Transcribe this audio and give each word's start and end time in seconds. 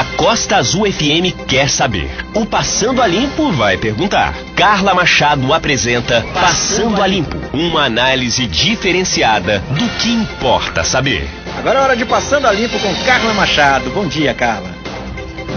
A 0.00 0.04
Costa 0.16 0.56
Azul 0.56 0.90
FM 0.90 1.44
quer 1.46 1.68
saber. 1.68 2.10
O 2.34 2.46
Passando 2.46 3.02
a 3.02 3.06
Limpo 3.06 3.52
vai 3.52 3.76
perguntar. 3.76 4.32
Carla 4.56 4.94
Machado 4.94 5.52
apresenta 5.52 6.24
Passando 6.32 7.02
a 7.02 7.06
Limpo, 7.06 7.36
uma 7.52 7.84
análise 7.84 8.46
diferenciada 8.46 9.58
do 9.58 9.86
que 9.98 10.10
importa 10.10 10.82
saber. 10.82 11.28
Agora 11.58 11.80
é 11.80 11.82
hora 11.82 11.96
de 11.96 12.06
Passando 12.06 12.46
a 12.46 12.52
Limpo 12.52 12.78
com 12.78 12.94
Carla 13.04 13.34
Machado. 13.34 13.90
Bom 13.90 14.06
dia, 14.06 14.32
Carla. 14.32 14.70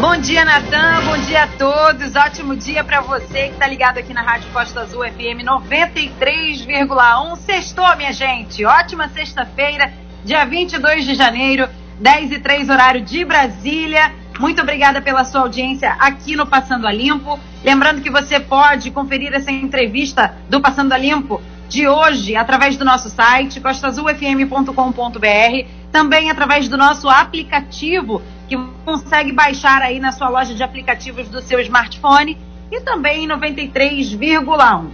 Bom 0.02 0.18
dia, 0.18 0.44
Natan. 0.44 1.04
Bom 1.06 1.18
dia 1.20 1.44
a 1.44 1.48
todos. 1.48 2.14
Ótimo 2.14 2.54
dia 2.58 2.84
para 2.84 3.00
você 3.00 3.44
que 3.44 3.54
está 3.54 3.66
ligado 3.66 4.00
aqui 4.00 4.14
na 4.14 4.24
Rádio 4.24 4.50
Costa 4.52 4.82
Azul 4.82 5.06
FM 5.06 5.46
93,1. 5.46 7.38
Sextou, 7.38 7.96
minha 7.96 8.12
gente. 8.12 8.66
Ótima 8.66 9.08
sexta-feira, 9.08 9.94
dia 10.26 10.44
22 10.44 11.06
de 11.06 11.16
janeiro, 11.16 11.70
10 11.98 12.34
e 12.34 12.40
3 12.40 12.68
horário 12.68 13.00
de 13.00 13.24
Brasília. 13.24 14.22
Muito 14.40 14.62
obrigada 14.62 15.02
pela 15.02 15.24
sua 15.24 15.42
audiência 15.42 15.96
aqui 16.00 16.36
no 16.36 16.48
Passando 16.48 16.88
a 16.88 16.92
Limpo. 16.92 17.40
Lembrando 17.64 18.02
que 18.02 18.10
você 18.10 18.40
pode 18.40 18.90
conferir 18.90 19.32
essa 19.34 19.52
entrevista 19.52 20.36
do 20.50 20.60
Passando 20.60 20.92
a 20.92 20.98
Limpo 20.98 21.42
de 21.70 21.88
hoje 21.88 22.36
através 22.36 22.76
do 22.76 22.84
nosso 22.84 23.10
site 23.10 23.62
costazulfm.com.br, 23.62 25.68
também 25.92 26.32
através 26.32 26.68
do 26.68 26.78
nosso 26.78 27.08
aplicativo 27.08 28.22
que 28.48 28.58
consegue 28.84 29.32
baixar 29.32 29.82
aí 29.82 30.00
na 30.00 30.12
sua 30.12 30.30
loja 30.30 30.54
de 30.54 30.64
aplicativos 30.64 31.30
do 31.30 31.42
seu 31.42 31.60
smartphone 31.60 32.38
e 32.72 32.82
também 32.82 33.26
em 33.26 33.28
93,1. 33.28 34.88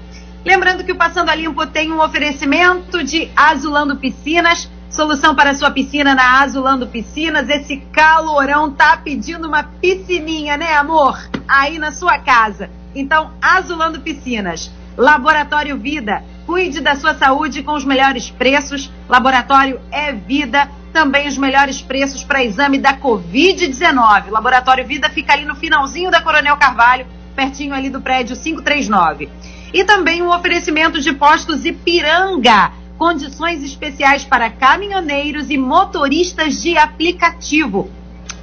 Lembrando 0.46 0.84
que 0.84 0.92
o 0.92 0.96
Passando 0.96 1.30
a 1.30 1.36
Limpo 1.36 1.66
tem 1.66 1.92
um 1.92 2.02
oferecimento 2.02 3.04
de 3.04 3.30
Azulando 3.36 3.96
Piscinas 3.96 4.70
Solução 4.90 5.36
para 5.36 5.54
sua 5.54 5.70
piscina 5.70 6.16
na 6.16 6.42
Azulando 6.42 6.88
Piscinas. 6.88 7.48
Esse 7.48 7.78
calorão 7.92 8.72
tá 8.72 8.98
pedindo 8.98 9.48
uma 9.48 9.62
piscininha, 9.64 10.58
né, 10.58 10.74
amor? 10.74 11.16
Aí 11.48 11.78
na 11.78 11.92
sua 11.92 12.18
casa. 12.18 12.72
Então, 12.96 13.32
Azulando 13.40 14.02
Piscinas. 14.02 14.72
Laboratório 14.98 15.78
Vida. 15.78 16.24
Cuide 16.48 16.82
da 16.82 16.96
sua 16.96 17.14
saúde 17.14 17.62
com 17.62 17.74
os 17.74 17.86
melhores 17.86 18.32
preços. 18.32 18.92
Laboratório 19.08 19.80
é 19.92 20.12
Vida. 20.12 20.68
Também 20.92 21.28
os 21.28 21.38
melhores 21.38 21.84
preços 21.84 22.24
para 22.24 22.44
exame 22.44 22.80
da 22.80 22.98
Covid-19. 22.98 24.32
Laboratório 24.32 24.88
Vida 24.88 25.08
fica 25.08 25.34
ali 25.34 25.46
no 25.46 25.56
finalzinho 25.56 26.10
da 26.10 26.20
Coronel 26.20 26.58
Carvalho, 26.58 27.06
pertinho 27.36 27.76
ali 27.76 27.92
do 27.92 28.02
prédio 28.02 28.36
539. 28.36 29.30
E 29.72 29.84
também 29.84 30.24
um 30.24 30.34
oferecimento 30.34 31.00
de 31.00 31.14
postos 31.14 31.64
Ipiranga 31.64 32.79
condições 33.00 33.64
especiais 33.64 34.26
para 34.26 34.50
caminhoneiros 34.50 35.50
e 35.50 35.58
motoristas 35.58 36.62
de 36.62 36.78
aplicativo. 36.78 37.90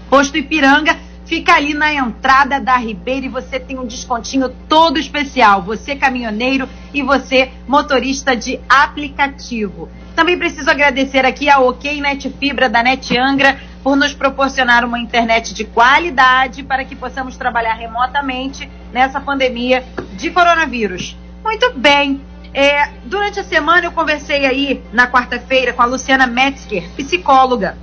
Posto 0.08 0.38
Ipiranga 0.38 0.96
fica 1.26 1.54
ali 1.54 1.74
na 1.74 1.92
entrada 1.92 2.58
da 2.58 2.76
Ribeira 2.78 3.26
e 3.26 3.28
você 3.28 3.60
tem 3.60 3.78
um 3.78 3.86
descontinho 3.86 4.48
todo 4.66 4.98
especial. 4.98 5.60
Você 5.62 5.94
caminhoneiro 5.94 6.66
e 6.94 7.02
você 7.02 7.50
motorista 7.68 8.34
de 8.34 8.58
aplicativo. 8.66 9.90
Também 10.14 10.38
preciso 10.38 10.70
agradecer 10.70 11.26
aqui 11.26 11.50
a 11.50 11.58
OK 11.58 12.00
Net 12.00 12.30
Fibra 12.40 12.70
da 12.70 12.82
Net 12.82 13.14
Angra 13.18 13.60
por 13.82 13.94
nos 13.94 14.14
proporcionar 14.14 14.86
uma 14.86 14.98
internet 14.98 15.52
de 15.52 15.64
qualidade 15.64 16.62
para 16.62 16.84
que 16.84 16.96
possamos 16.96 17.36
trabalhar 17.36 17.74
remotamente 17.74 18.68
nessa 18.90 19.20
pandemia 19.20 19.84
de 20.14 20.30
coronavírus. 20.30 21.14
Muito 21.44 21.72
bem, 21.78 22.22
é, 22.52 22.90
durante 23.04 23.40
a 23.40 23.44
semana 23.44 23.86
eu 23.86 23.92
conversei 23.92 24.46
aí 24.46 24.82
na 24.92 25.06
quarta-feira 25.06 25.72
com 25.72 25.82
a 25.82 25.86
Luciana 25.86 26.26
Metzger, 26.26 26.88
psicóloga, 26.96 27.76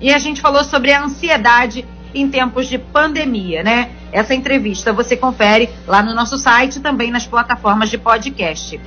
e 0.00 0.12
a 0.12 0.18
gente 0.18 0.40
falou 0.40 0.64
sobre 0.64 0.92
a 0.92 1.02
ansiedade 1.02 1.86
em 2.14 2.28
tempos 2.28 2.66
de 2.66 2.78
pandemia, 2.78 3.62
né? 3.62 3.90
Essa 4.12 4.34
entrevista 4.34 4.92
você 4.92 5.16
confere 5.16 5.68
lá 5.86 6.02
no 6.02 6.14
nosso 6.14 6.38
site 6.38 6.76
e 6.76 6.80
também 6.80 7.10
nas 7.10 7.26
plataformas 7.26 7.90
de 7.90 7.98
podcast. 7.98 8.80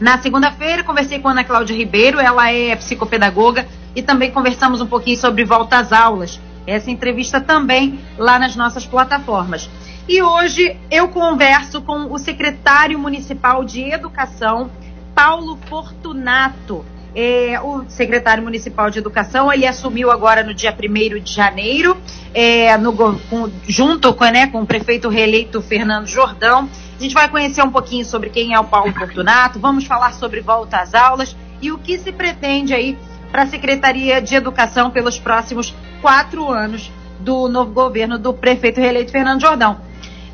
Na 0.00 0.18
segunda-feira, 0.18 0.84
conversei 0.84 1.18
com 1.18 1.28
a 1.28 1.32
Ana 1.32 1.44
Cláudia 1.44 1.76
Ribeiro, 1.76 2.20
ela 2.20 2.52
é 2.52 2.76
psicopedagoga 2.76 3.66
e 3.96 4.02
também 4.02 4.30
conversamos 4.30 4.80
um 4.80 4.86
pouquinho 4.86 5.18
sobre 5.18 5.44
volta 5.44 5.78
às 5.78 5.92
aulas. 5.92 6.40
Essa 6.66 6.90
entrevista 6.90 7.40
também 7.40 7.98
lá 8.16 8.38
nas 8.38 8.54
nossas 8.54 8.86
plataformas. 8.86 9.68
E 10.08 10.22
hoje 10.22 10.74
eu 10.90 11.08
converso 11.08 11.82
com 11.82 12.10
o 12.10 12.18
secretário 12.18 12.98
municipal 12.98 13.62
de 13.62 13.82
Educação, 13.82 14.70
Paulo 15.14 15.58
Fortunato. 15.68 16.82
É, 17.14 17.60
o 17.60 17.84
secretário 17.88 18.42
municipal 18.42 18.88
de 18.88 18.98
Educação, 18.98 19.52
ele 19.52 19.66
assumiu 19.66 20.10
agora 20.10 20.42
no 20.42 20.54
dia 20.54 20.74
1 20.74 21.20
de 21.22 21.30
janeiro, 21.30 21.94
é, 22.32 22.74
no, 22.78 22.94
com, 22.94 23.50
junto 23.66 24.14
com, 24.14 24.24
né, 24.24 24.46
com 24.46 24.62
o 24.62 24.66
prefeito 24.66 25.10
reeleito 25.10 25.60
Fernando 25.60 26.06
Jordão. 26.06 26.70
A 26.98 27.02
gente 27.02 27.12
vai 27.12 27.28
conhecer 27.28 27.62
um 27.62 27.70
pouquinho 27.70 28.06
sobre 28.06 28.30
quem 28.30 28.54
é 28.54 28.58
o 28.58 28.64
Paulo 28.64 28.94
Fortunato, 28.94 29.60
vamos 29.60 29.84
falar 29.84 30.14
sobre 30.14 30.40
volta 30.40 30.78
às 30.78 30.94
aulas 30.94 31.36
e 31.60 31.70
o 31.70 31.76
que 31.76 31.98
se 31.98 32.12
pretende 32.12 32.72
aí 32.72 32.96
para 33.30 33.42
a 33.42 33.46
Secretaria 33.46 34.22
de 34.22 34.34
Educação 34.34 34.90
pelos 34.90 35.18
próximos 35.18 35.74
quatro 36.00 36.50
anos 36.50 36.90
do 37.20 37.46
novo 37.46 37.72
governo 37.72 38.18
do 38.18 38.32
prefeito 38.32 38.80
reeleito 38.80 39.12
Fernando 39.12 39.42
Jordão. 39.42 39.86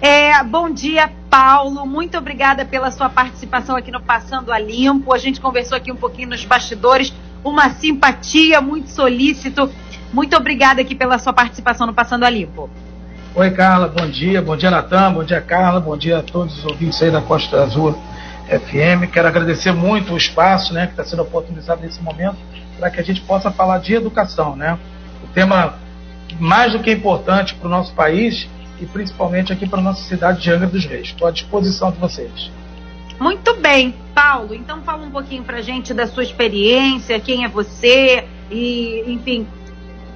É, 0.07 0.45
bom 0.45 0.69
dia, 0.69 1.11
Paulo. 1.31 1.87
Muito 1.87 2.19
obrigada 2.19 2.63
pela 2.63 2.91
sua 2.91 3.09
participação 3.09 3.75
aqui 3.75 3.91
no 3.91 4.03
Passando 4.03 4.53
a 4.53 4.59
Limpo. 4.59 5.15
A 5.15 5.17
gente 5.17 5.41
conversou 5.41 5.79
aqui 5.79 5.91
um 5.91 5.97
pouquinho 5.97 6.29
nos 6.29 6.45
bastidores. 6.45 7.11
Uma 7.43 7.71
simpatia, 7.71 8.61
muito 8.61 8.91
solícito. 8.91 9.73
Muito 10.13 10.37
obrigada 10.37 10.83
aqui 10.83 10.95
pela 10.95 11.19
sua 11.19 11.33
participação 11.33 11.87
no 11.87 11.95
Passando 11.95 12.25
a 12.25 12.29
Limpo. 12.29 12.69
Oi, 13.35 13.51
Carla. 13.53 13.89
Bom 13.89 14.07
dia. 14.07 14.43
Bom 14.43 14.55
dia, 14.59 14.71
Natan. 14.71 15.11
Bom 15.15 15.25
dia, 15.25 15.41
Carla. 15.41 15.81
Bom 15.81 15.97
dia 15.97 16.19
a 16.19 16.23
todos 16.23 16.59
os 16.59 16.67
ouvintes 16.67 17.03
aí 17.03 17.11
da 17.11 17.23
Costa 17.23 17.63
Azul 17.63 17.99
FM. 18.47 19.11
Quero 19.11 19.27
agradecer 19.27 19.73
muito 19.73 20.13
o 20.13 20.19
espaço 20.19 20.75
né, 20.75 20.85
que 20.85 20.93
está 20.93 21.05
sendo 21.05 21.23
oportunizado 21.23 21.81
nesse 21.81 22.03
momento 22.03 22.37
para 22.79 22.91
que 22.91 23.01
a 23.01 23.03
gente 23.03 23.23
possa 23.23 23.51
falar 23.51 23.79
de 23.79 23.95
educação. 23.95 24.55
Né? 24.55 24.79
O 25.25 25.29
tema 25.29 25.79
mais 26.39 26.73
do 26.73 26.81
que 26.81 26.93
importante 26.93 27.55
para 27.55 27.69
o 27.69 27.71
nosso 27.71 27.95
país 27.95 28.47
e 28.84 28.87
principalmente 28.87 29.53
aqui 29.53 29.67
para 29.67 29.81
a 29.81 29.83
nossa 29.83 30.03
cidade 30.03 30.43
de 30.43 30.50
Angra 30.50 30.69
dos 30.69 30.84
Reis. 30.84 31.09
Estou 31.09 31.27
à 31.27 31.31
disposição 31.31 31.91
de 31.91 31.99
vocês. 31.99 32.50
Muito 33.19 33.55
bem, 33.56 33.95
Paulo. 34.15 34.55
Então 34.55 34.83
fala 34.83 35.05
um 35.05 35.11
pouquinho 35.11 35.43
para 35.43 35.59
a 35.59 35.62
gente 35.62 35.95
da 35.95 36.06
sua 36.06 36.22
experiência, 36.22 37.19
quem 37.19 37.44
é 37.44 37.49
você 37.49 38.25
e, 38.50 39.05
enfim, 39.06 39.47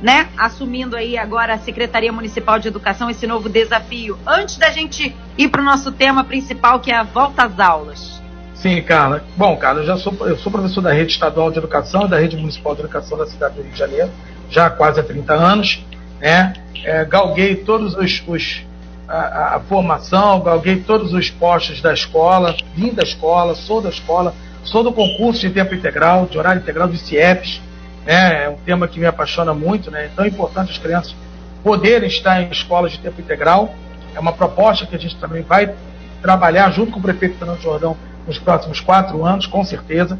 né, 0.02 0.28
assumindo 0.36 0.96
aí 0.96 1.16
agora 1.16 1.54
a 1.54 1.58
Secretaria 1.58 2.12
Municipal 2.12 2.58
de 2.58 2.68
Educação 2.68 3.08
esse 3.08 3.26
novo 3.26 3.48
desafio. 3.48 4.18
Antes 4.26 4.56
da 4.56 4.70
gente 4.70 5.14
ir 5.36 5.48
para 5.48 5.62
o 5.62 5.64
nosso 5.64 5.90
tema 5.92 6.24
principal, 6.24 6.80
que 6.80 6.90
é 6.90 6.96
a 6.96 7.02
volta 7.02 7.44
às 7.44 7.58
aulas. 7.58 8.22
Sim, 8.54 8.82
Carla. 8.82 9.24
Bom, 9.36 9.56
Carla, 9.56 9.82
eu 9.82 9.86
já 9.86 9.96
sou, 9.96 10.12
eu 10.26 10.36
sou 10.36 10.50
professor 10.50 10.80
da 10.80 10.92
Rede 10.92 11.12
Estadual 11.12 11.50
de 11.50 11.58
Educação 11.58 12.06
e 12.06 12.08
da 12.08 12.18
Rede 12.18 12.36
Municipal 12.36 12.74
de 12.74 12.80
Educação 12.80 13.16
da 13.16 13.26
cidade 13.26 13.54
do 13.54 13.62
Rio 13.62 13.70
de 13.72 13.78
Janeiro, 13.78 14.10
já 14.50 14.66
há 14.66 14.70
quase 14.70 14.98
há 14.98 15.04
30 15.04 15.32
anos 15.32 15.84
né? 16.20 16.52
É, 16.84 17.04
galguei 17.04 17.56
todos 17.56 17.94
os, 17.94 18.22
os 18.26 18.62
a, 19.08 19.56
a, 19.56 19.60
formação, 19.60 20.40
galguei 20.40 20.76
todos 20.80 21.12
os 21.12 21.30
postos 21.30 21.80
da 21.80 21.92
escola, 21.92 22.54
vim 22.74 22.92
da 22.92 23.02
escola, 23.02 23.54
sou 23.54 23.80
da 23.80 23.88
escola, 23.88 24.34
sou 24.64 24.84
do 24.84 24.92
concurso 24.92 25.40
de 25.40 25.50
tempo 25.50 25.74
integral, 25.74 26.26
de 26.26 26.36
horário 26.36 26.60
integral 26.60 26.88
dos 26.88 27.00
CIEPs, 27.00 27.60
né? 28.04 28.44
É 28.44 28.48
um 28.48 28.56
tema 28.56 28.86
que 28.86 29.00
me 29.00 29.06
apaixona 29.06 29.54
muito, 29.54 29.90
né? 29.90 30.06
É 30.06 30.10
tão 30.14 30.26
importante 30.26 30.70
as 30.70 30.78
crianças 30.78 31.14
poderem 31.62 32.08
estar 32.08 32.42
em 32.42 32.50
escolas 32.50 32.92
de 32.92 32.98
tempo 32.98 33.20
integral. 33.20 33.74
É 34.14 34.20
uma 34.20 34.32
proposta 34.32 34.86
que 34.86 34.94
a 34.94 34.98
gente 34.98 35.16
também 35.16 35.42
vai 35.42 35.74
trabalhar 36.22 36.70
junto 36.70 36.92
com 36.92 36.98
o 36.98 37.02
prefeito 37.02 37.38
Fernando 37.38 37.60
Jordão 37.60 37.96
nos 38.26 38.38
próximos 38.38 38.80
quatro 38.80 39.24
anos, 39.24 39.46
com 39.46 39.64
certeza. 39.64 40.18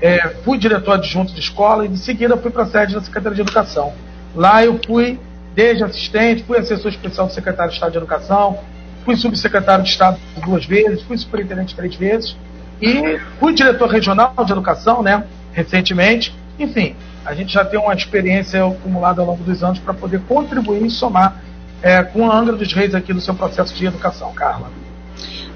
É, 0.00 0.28
fui 0.44 0.56
diretor 0.56 0.92
adjunto 0.92 1.34
de 1.34 1.40
escola 1.40 1.84
e 1.84 1.88
de 1.88 1.98
seguida 1.98 2.36
fui 2.36 2.50
para 2.50 2.62
a 2.62 2.66
sede 2.66 2.94
da 2.94 3.02
Secretaria 3.02 3.36
de 3.36 3.42
Educação. 3.42 3.92
Lá 4.34 4.64
eu 4.64 4.80
fui 4.86 5.18
desde 5.54 5.84
assistente, 5.84 6.42
fui 6.44 6.58
assessor 6.58 6.90
especial 6.90 7.26
do 7.26 7.32
secretário 7.32 7.70
de 7.70 7.76
Estado 7.76 7.92
de 7.92 7.98
Educação, 7.98 8.58
fui 9.04 9.16
subsecretário 9.16 9.84
de 9.84 9.90
Estado 9.90 10.18
duas 10.44 10.64
vezes, 10.64 11.02
fui 11.02 11.16
superintendente 11.16 11.74
três 11.74 11.94
vezes 11.94 12.36
e 12.80 13.18
fui 13.38 13.52
diretor 13.52 13.88
regional 13.88 14.34
de 14.44 14.52
educação, 14.52 15.02
né, 15.02 15.24
recentemente. 15.52 16.34
Enfim, 16.58 16.94
a 17.24 17.34
gente 17.34 17.52
já 17.52 17.64
tem 17.64 17.78
uma 17.78 17.94
experiência 17.94 18.64
acumulada 18.64 19.20
ao 19.20 19.26
longo 19.26 19.42
dos 19.42 19.62
anos 19.62 19.78
para 19.78 19.92
poder 19.94 20.20
contribuir 20.22 20.84
e 20.84 20.90
somar 20.90 21.42
é, 21.82 22.02
com 22.02 22.30
a 22.30 22.36
Angra 22.36 22.56
dos 22.56 22.72
Reis 22.72 22.94
aqui 22.94 23.12
no 23.12 23.20
seu 23.20 23.34
processo 23.34 23.74
de 23.74 23.86
educação, 23.86 24.32
Carla. 24.32 24.70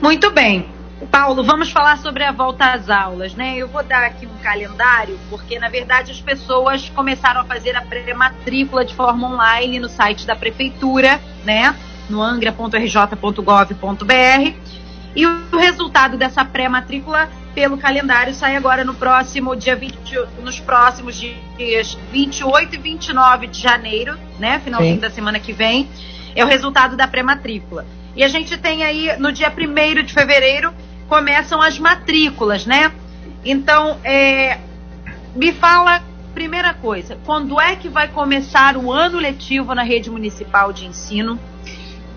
Muito 0.01 0.31
bem. 0.31 0.69
Paulo, 1.11 1.43
vamos 1.45 1.71
falar 1.71 1.99
sobre 1.99 2.23
a 2.25 2.33
volta 2.33 2.73
às 2.73 2.89
aulas, 2.89 3.35
né? 3.35 3.57
Eu 3.57 3.69
vou 3.69 3.83
dar 3.83 4.05
aqui 4.05 4.27
um 4.27 4.39
calendário, 4.43 5.19
porque 5.29 5.59
na 5.59 5.69
verdade 5.69 6.13
as 6.13 6.21
pessoas 6.21 6.89
começaram 6.91 7.41
a 7.41 7.45
fazer 7.45 7.77
a 7.77 7.83
pré-matrícula 7.83 8.85
de 8.85 8.95
forma 8.95 9.29
online 9.29 9.81
no 9.81 9.89
site 9.89 10.27
da 10.27 10.37
prefeitura, 10.37 11.21
né? 11.45 11.75
No 12.09 12.23
angra.rj.gov.br. 12.23 12.65
E 15.17 15.27
o 15.27 15.57
resultado 15.57 16.17
dessa 16.17 16.45
pré-matrícula 16.45 17.29
pelo 17.55 17.79
calendário, 17.79 18.35
sai 18.35 18.57
agora 18.57 18.85
no 18.85 18.95
próximo 18.95 19.55
dia 19.55 19.77
20, 19.77 19.97
nos 20.43 20.59
próximos 20.59 21.15
dias 21.15 21.97
28 22.11 22.75
e 22.75 22.79
29 22.79 23.47
de 23.47 23.61
janeiro, 23.61 24.19
né? 24.39 24.59
Finalzinho 24.59 24.97
Sim. 24.97 25.01
da 25.01 25.11
semana 25.11 25.39
que 25.39 25.53
vem, 25.53 25.89
é 26.35 26.45
o 26.45 26.49
resultado 26.49 26.97
da 26.97 27.07
pré-matrícula. 27.07 27.87
E 28.17 28.23
a 28.23 28.29
gente 28.29 28.57
tem 28.57 28.85
aí 28.85 29.17
no 29.19 29.33
dia 29.33 29.51
1 29.51 30.03
de 30.05 30.13
fevereiro 30.13 30.73
começam 31.09 31.61
as 31.61 31.79
matrículas, 31.79 32.65
né? 32.65 32.93
Então, 33.45 33.99
é, 34.05 34.59
me 35.35 35.53
fala, 35.53 36.01
primeira 36.33 36.73
coisa, 36.73 37.19
quando 37.27 37.61
é 37.61 37.77
que 37.77 37.89
vai 37.89 38.09
começar 38.09 38.77
o 38.77 38.91
ano 38.93 39.19
letivo 39.19 39.75
na 39.75 39.83
rede 39.83 40.11
municipal 40.11 40.73
de 40.73 40.87
ensino? 40.87 41.39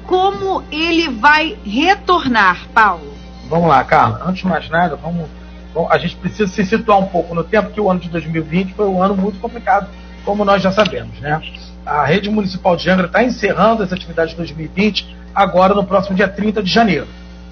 Como 0.05 0.63
ele 0.71 1.09
vai 1.09 1.57
retornar, 1.65 2.67
Paulo? 2.73 3.13
Vamos 3.49 3.67
lá, 3.67 3.83
Carla. 3.83 4.21
Antes 4.25 4.41
de 4.41 4.47
mais 4.47 4.69
nada, 4.69 4.95
vamos, 4.95 5.27
bom, 5.73 5.87
a 5.91 5.97
gente 5.97 6.15
precisa 6.15 6.47
se 6.47 6.63
situar 6.65 6.99
um 6.99 7.07
pouco 7.07 7.35
no 7.35 7.43
tempo 7.43 7.71
que 7.71 7.81
o 7.81 7.89
ano 7.89 7.99
de 7.99 8.09
2020 8.09 8.73
foi 8.73 8.87
um 8.87 9.01
ano 9.01 9.15
muito 9.15 9.39
complicado, 9.39 9.89
como 10.23 10.45
nós 10.45 10.61
já 10.61 10.71
sabemos, 10.71 11.19
né? 11.19 11.41
A 11.85 12.05
rede 12.05 12.29
municipal 12.29 12.75
de 12.75 12.89
Angra 12.89 13.07
está 13.07 13.23
encerrando 13.23 13.83
as 13.83 13.91
atividades 13.91 14.31
de 14.31 14.37
2020 14.37 15.16
agora 15.37 15.75
no 15.75 15.83
próximo 15.83 16.15
dia 16.15 16.27
30 16.27 16.63
de 16.63 16.73
janeiro. 16.73 17.05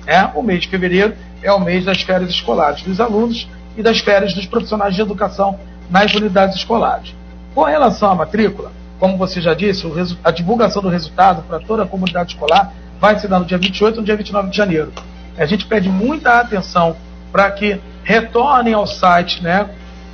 É, 0.07 0.23
o 0.33 0.41
mês 0.41 0.61
de 0.61 0.69
fevereiro 0.69 1.13
é 1.43 1.51
o 1.51 1.59
mês 1.59 1.85
das 1.85 2.01
férias 2.01 2.31
escolares 2.31 2.81
dos 2.81 2.99
alunos 2.99 3.47
e 3.77 3.83
das 3.83 3.99
férias 3.99 4.33
dos 4.33 4.47
profissionais 4.47 4.95
de 4.95 5.01
educação 5.01 5.59
nas 5.87 6.11
unidades 6.15 6.57
escolares. 6.57 7.13
Com 7.53 7.63
relação 7.63 8.09
à 8.09 8.15
matrícula, 8.15 8.71
como 8.99 9.17
você 9.17 9.39
já 9.39 9.53
disse, 9.53 9.85
a 10.23 10.31
divulgação 10.31 10.81
do 10.81 10.89
resultado 10.89 11.43
para 11.43 11.59
toda 11.59 11.83
a 11.83 11.87
comunidade 11.87 12.33
escolar 12.33 12.73
vai 12.99 13.19
se 13.19 13.27
dar 13.27 13.39
no 13.39 13.45
dia 13.45 13.59
28 13.59 13.97
e 13.97 13.99
no 13.99 14.05
dia 14.05 14.15
29 14.15 14.49
de 14.49 14.57
janeiro. 14.57 14.91
A 15.37 15.45
gente 15.45 15.67
pede 15.67 15.87
muita 15.87 16.39
atenção 16.39 16.95
para 17.31 17.51
que 17.51 17.79
retornem 18.03 18.73
ao 18.73 18.87
site 18.87 19.43
né, 19.43 19.69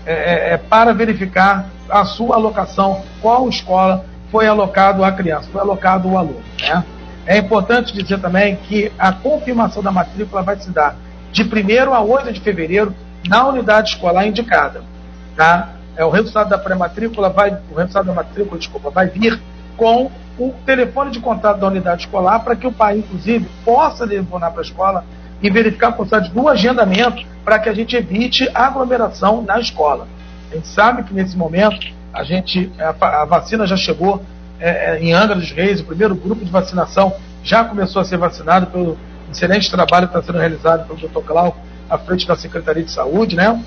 é, 0.06 0.14
é, 0.14 0.54
é, 0.54 0.58
para 0.58 0.94
verificar 0.94 1.70
a 1.90 2.04
sua 2.04 2.36
alocação, 2.36 3.02
qual 3.22 3.48
escola 3.48 4.04
foi 4.30 4.48
alocado 4.48 5.06
a 5.06 5.12
criança, 5.12 5.48
foi 5.52 5.62
alocado 5.62 6.10
o 6.10 6.18
aluno. 6.18 6.42
Né? 6.60 6.84
É 7.26 7.38
importante 7.38 7.94
dizer 7.94 8.20
também 8.20 8.56
que 8.56 8.92
a 8.98 9.12
confirmação 9.12 9.84
da 9.84 9.92
matrícula 9.92 10.42
vai 10.42 10.58
se 10.60 10.72
dar 10.72 10.96
de 11.32 11.44
1 11.44 11.94
a 11.94 12.02
8 12.02 12.34
de 12.34 12.42
fevereiro 12.42 12.94
na 13.28 13.48
unidade 13.48 13.92
escolar 13.92 14.26
indicada. 14.26 14.84
Tá? 15.36 15.70
É, 15.96 16.04
o 16.04 16.10
resultado 16.10 16.50
da 16.50 16.58
pré-matrícula 16.58 17.30
vai, 17.30 17.58
o 17.72 17.76
resultado 17.76 18.08
da 18.08 18.14
matrícula, 18.14 18.58
desculpa, 18.58 18.90
vai 18.90 19.08
vir 19.08 19.40
com 19.78 20.12
o 20.38 20.54
telefone 20.66 21.12
de 21.12 21.20
contato 21.20 21.60
da 21.60 21.68
unidade 21.68 22.06
escolar 22.06 22.40
para 22.40 22.56
que 22.56 22.66
o 22.66 22.72
pai, 22.72 22.98
inclusive, 22.98 23.48
possa 23.64 24.08
telefonar 24.08 24.52
para 24.52 24.62
a 24.62 24.66
escola 24.66 25.06
e 25.42 25.50
verificar 25.50 25.90
a 25.90 25.92
possibilidade 25.92 26.34
do 26.34 26.48
agendamento 26.48 27.26
para 27.44 27.60
que 27.60 27.70
a 27.70 27.74
gente 27.74 27.96
evite 27.96 28.50
aglomeração 28.54 29.42
na 29.42 29.60
escola. 29.60 30.08
A 30.52 30.56
gente 30.56 30.68
sabe 30.68 31.04
que 31.04 31.14
nesse 31.14 31.38
momento 31.38 31.88
a 32.14 32.24
gente 32.24 32.72
a 32.80 33.26
vacina 33.26 33.66
já 33.66 33.78
chegou 33.78 34.22
é, 34.62 34.70
é, 34.70 35.00
em 35.00 35.12
Angra 35.12 35.36
dos 35.36 35.52
Reis, 35.52 35.82
o 35.82 35.86
primeiro 35.86 36.16
grupo 36.16 36.46
de 36.46 36.52
vacinação 36.52 37.14
já 37.44 37.66
começou 37.66 38.00
a 38.02 38.06
ser 38.06 38.18
vacinado 38.18 38.68
pelo 38.68 38.96
excelente 39.32 39.72
trabalho 39.72 40.08
que 40.08 40.16
está 40.16 40.26
sendo 40.26 40.40
realizado 40.40 40.88
pelo 40.88 41.10
Dr. 41.10 41.26
Cláudio 41.26 41.60
à 41.90 41.98
frente 41.98 42.28
da 42.28 42.36
Secretaria 42.36 42.84
de 42.84 42.92
Saúde, 42.92 43.36
né? 43.36 43.60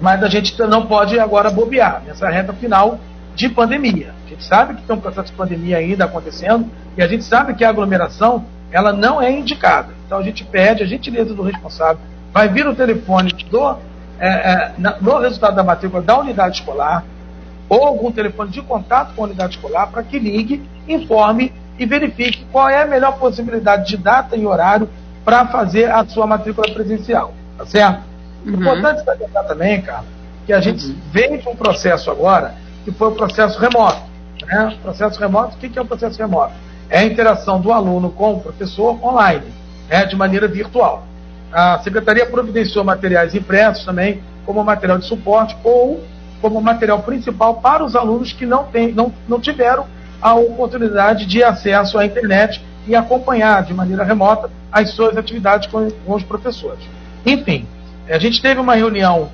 Mas 0.00 0.22
a 0.24 0.28
gente 0.28 0.60
não 0.62 0.86
pode 0.86 1.18
agora 1.18 1.48
bobear 1.48 2.02
nessa 2.04 2.28
reta 2.28 2.52
final 2.52 2.98
de 3.36 3.48
pandemia. 3.48 4.12
A 4.26 4.28
gente 4.28 4.44
sabe 4.44 4.74
que 4.74 4.82
tem 4.82 4.96
um 4.96 5.00
processo 5.00 5.30
de 5.30 5.36
pandemia 5.36 5.78
ainda 5.78 6.04
acontecendo 6.06 6.68
e 6.96 7.02
a 7.02 7.06
gente 7.06 7.22
sabe 7.22 7.54
que 7.54 7.64
a 7.64 7.68
aglomeração 7.68 8.44
ela 8.72 8.92
não 8.92 9.22
é 9.22 9.30
indicada. 9.30 9.94
Então 10.04 10.18
a 10.18 10.22
gente 10.22 10.44
pede 10.44 10.82
a 10.82 10.86
gentileza 10.86 11.32
do 11.32 11.42
responsável, 11.42 12.02
vai 12.32 12.48
vir 12.48 12.66
o 12.66 12.74
telefone 12.74 13.32
do, 13.48 13.76
é, 14.18 14.28
é, 14.28 14.72
no 15.00 15.18
resultado 15.18 15.54
da 15.54 15.62
matrícula 15.62 16.02
da 16.02 16.18
unidade 16.18 16.58
escolar 16.58 17.04
ou 17.68 17.84
algum 17.84 18.10
telefone 18.10 18.50
de 18.50 18.62
contato 18.62 19.14
com 19.14 19.22
a 19.22 19.26
unidade 19.26 19.56
escolar 19.56 19.86
para 19.88 20.02
que 20.02 20.18
ligue, 20.18 20.62
informe 20.88 21.52
e 21.78 21.86
verifique 21.86 22.44
qual 22.52 22.68
é 22.68 22.82
a 22.82 22.86
melhor 22.86 23.18
possibilidade 23.18 23.88
de 23.88 23.96
data 23.96 24.36
e 24.36 24.46
horário 24.46 24.88
para 25.24 25.46
fazer 25.46 25.90
a 25.90 26.04
sua 26.06 26.26
matrícula 26.26 26.72
presencial. 26.72 27.32
Tá 27.56 27.66
certo? 27.66 28.02
Uhum. 28.44 28.54
Importante 28.54 29.04
destacar 29.04 29.46
também, 29.46 29.80
cara, 29.80 30.04
que 30.46 30.52
a 30.52 30.60
gente 30.60 30.86
uhum. 30.86 30.96
vem 31.10 31.38
de 31.38 31.48
um 31.48 31.56
processo 31.56 32.10
agora 32.10 32.54
que 32.84 32.92
foi 32.92 33.08
o 33.08 33.12
processo 33.12 33.58
remoto. 33.58 34.02
Né? 34.46 34.76
Processo 34.82 35.18
remoto, 35.18 35.56
o 35.56 35.58
que 35.58 35.78
é 35.78 35.82
o 35.82 35.86
processo 35.86 36.18
remoto? 36.18 36.52
É 36.90 36.98
a 36.98 37.04
interação 37.04 37.60
do 37.60 37.72
aluno 37.72 38.10
com 38.10 38.34
o 38.34 38.40
professor 38.40 39.02
online, 39.02 39.46
né? 39.88 40.04
de 40.04 40.14
maneira 40.14 40.46
virtual. 40.46 41.06
A 41.50 41.78
Secretaria 41.78 42.26
providenciou 42.26 42.84
materiais 42.84 43.34
impressos 43.34 43.84
também, 43.84 44.22
como 44.44 44.62
material 44.62 44.98
de 44.98 45.06
suporte 45.06 45.56
ou 45.64 46.04
como 46.44 46.60
material 46.60 47.02
principal 47.02 47.54
para 47.54 47.82
os 47.82 47.96
alunos 47.96 48.34
que 48.34 48.44
não, 48.44 48.64
tem, 48.64 48.92
não, 48.92 49.10
não 49.26 49.40
tiveram 49.40 49.86
a 50.20 50.34
oportunidade 50.34 51.24
de 51.24 51.42
acesso 51.42 51.96
à 51.96 52.04
internet 52.04 52.62
e 52.86 52.94
acompanhar 52.94 53.62
de 53.62 53.72
maneira 53.72 54.04
remota 54.04 54.50
as 54.70 54.90
suas 54.90 55.16
atividades 55.16 55.70
com, 55.70 55.90
com 55.90 56.14
os 56.14 56.22
professores. 56.22 56.84
Enfim, 57.24 57.66
a 58.06 58.18
gente 58.18 58.42
teve 58.42 58.60
uma 58.60 58.74
reunião 58.74 59.30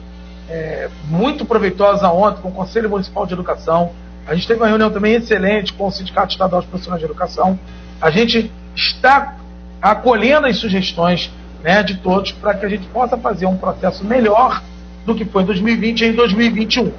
é, 0.48 0.88
muito 1.08 1.44
proveitosa 1.44 2.08
ontem 2.12 2.42
com 2.42 2.48
o 2.50 2.52
Conselho 2.52 2.88
Municipal 2.88 3.26
de 3.26 3.34
Educação. 3.34 3.90
A 4.24 4.32
gente 4.36 4.46
teve 4.46 4.60
uma 4.60 4.68
reunião 4.68 4.88
também 4.88 5.14
excelente 5.14 5.72
com 5.72 5.88
o 5.88 5.90
Sindicato 5.90 6.30
Estadual 6.30 6.62
de 6.62 6.68
Profissionais 6.68 7.00
de 7.00 7.06
Educação. 7.06 7.58
A 8.00 8.08
gente 8.12 8.52
está 8.76 9.34
acolhendo 9.82 10.46
as 10.46 10.58
sugestões 10.58 11.28
né, 11.60 11.82
de 11.82 11.96
todos 11.96 12.30
para 12.30 12.54
que 12.54 12.64
a 12.64 12.68
gente 12.68 12.86
possa 12.86 13.16
fazer 13.18 13.46
um 13.46 13.56
processo 13.56 14.04
melhor 14.04 14.62
do 15.04 15.14
que 15.14 15.24
foi 15.24 15.42
em 15.42 15.46
2020 15.46 16.00
e 16.00 16.04
em 16.06 16.12
2021. 16.12 16.92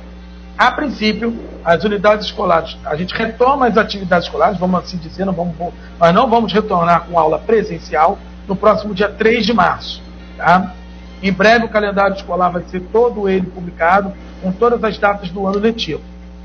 A 0.57 0.71
princípio, 0.71 1.35
as 1.63 1.83
unidades 1.83 2.27
escolares, 2.27 2.77
a 2.85 2.95
gente 2.95 3.13
retoma 3.13 3.67
as 3.67 3.77
atividades 3.77 4.27
escolares, 4.27 4.59
vamos 4.59 4.79
assim 4.79 4.97
dizer, 4.97 5.25
não 5.25 5.33
vamos, 5.33 5.55
mas 5.99 6.13
não 6.13 6.29
vamos 6.29 6.53
retornar 6.53 7.05
com 7.05 7.17
aula 7.17 7.39
presencial 7.39 8.19
no 8.47 8.55
próximo 8.55 8.93
dia 8.93 9.09
3 9.09 9.45
de 9.45 9.53
março. 9.53 10.01
Tá? 10.37 10.73
Em 11.23 11.31
breve 11.31 11.65
o 11.65 11.69
calendário 11.69 12.15
escolar 12.15 12.49
vai 12.49 12.63
ser 12.63 12.81
todo 12.91 13.29
ele 13.29 13.45
publicado, 13.45 14.13
com 14.41 14.51
todas 14.51 14.83
as 14.83 14.97
datas 14.97 15.29
do 15.29 15.45
ano 15.47 15.59
letivo. 15.59 16.01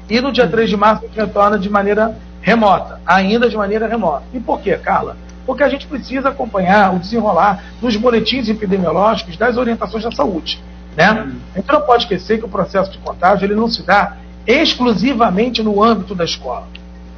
E 0.09 0.21
no 0.21 0.31
dia 0.31 0.47
3 0.47 0.71
de 0.71 0.77
março 0.77 1.05
a 1.05 1.09
gente 1.09 1.19
retorna 1.19 1.59
de 1.59 1.69
maneira 1.69 2.17
remota, 2.41 3.01
ainda 3.05 3.49
de 3.49 3.57
maneira 3.57 3.89
remota. 3.89 4.23
E 4.33 4.39
por 4.39 4.61
quê, 4.61 4.77
Carla? 4.77 5.17
Porque 5.45 5.63
a 5.63 5.69
gente 5.69 5.87
precisa 5.87 6.29
acompanhar 6.29 6.95
o 6.95 6.99
desenrolar 6.99 7.63
dos 7.81 7.97
boletins 7.97 8.49
epidemiológicos 8.49 9.37
das 9.37 9.57
orientações 9.57 10.05
da 10.05 10.11
saúde. 10.11 10.63
Né? 10.97 11.05
A 11.55 11.59
gente 11.59 11.73
não 11.73 11.83
pode 11.83 12.05
esquecer 12.05 12.39
que 12.39 12.45
o 12.45 12.49
processo 12.49 12.91
de 12.91 12.99
contágio 12.99 13.45
ele 13.45 13.55
não 13.55 13.69
se 13.69 13.83
dá 13.83 14.17
exclusivamente 14.47 15.63
no 15.63 15.83
âmbito 15.83 16.15
da 16.15 16.25
escola. 16.25 16.67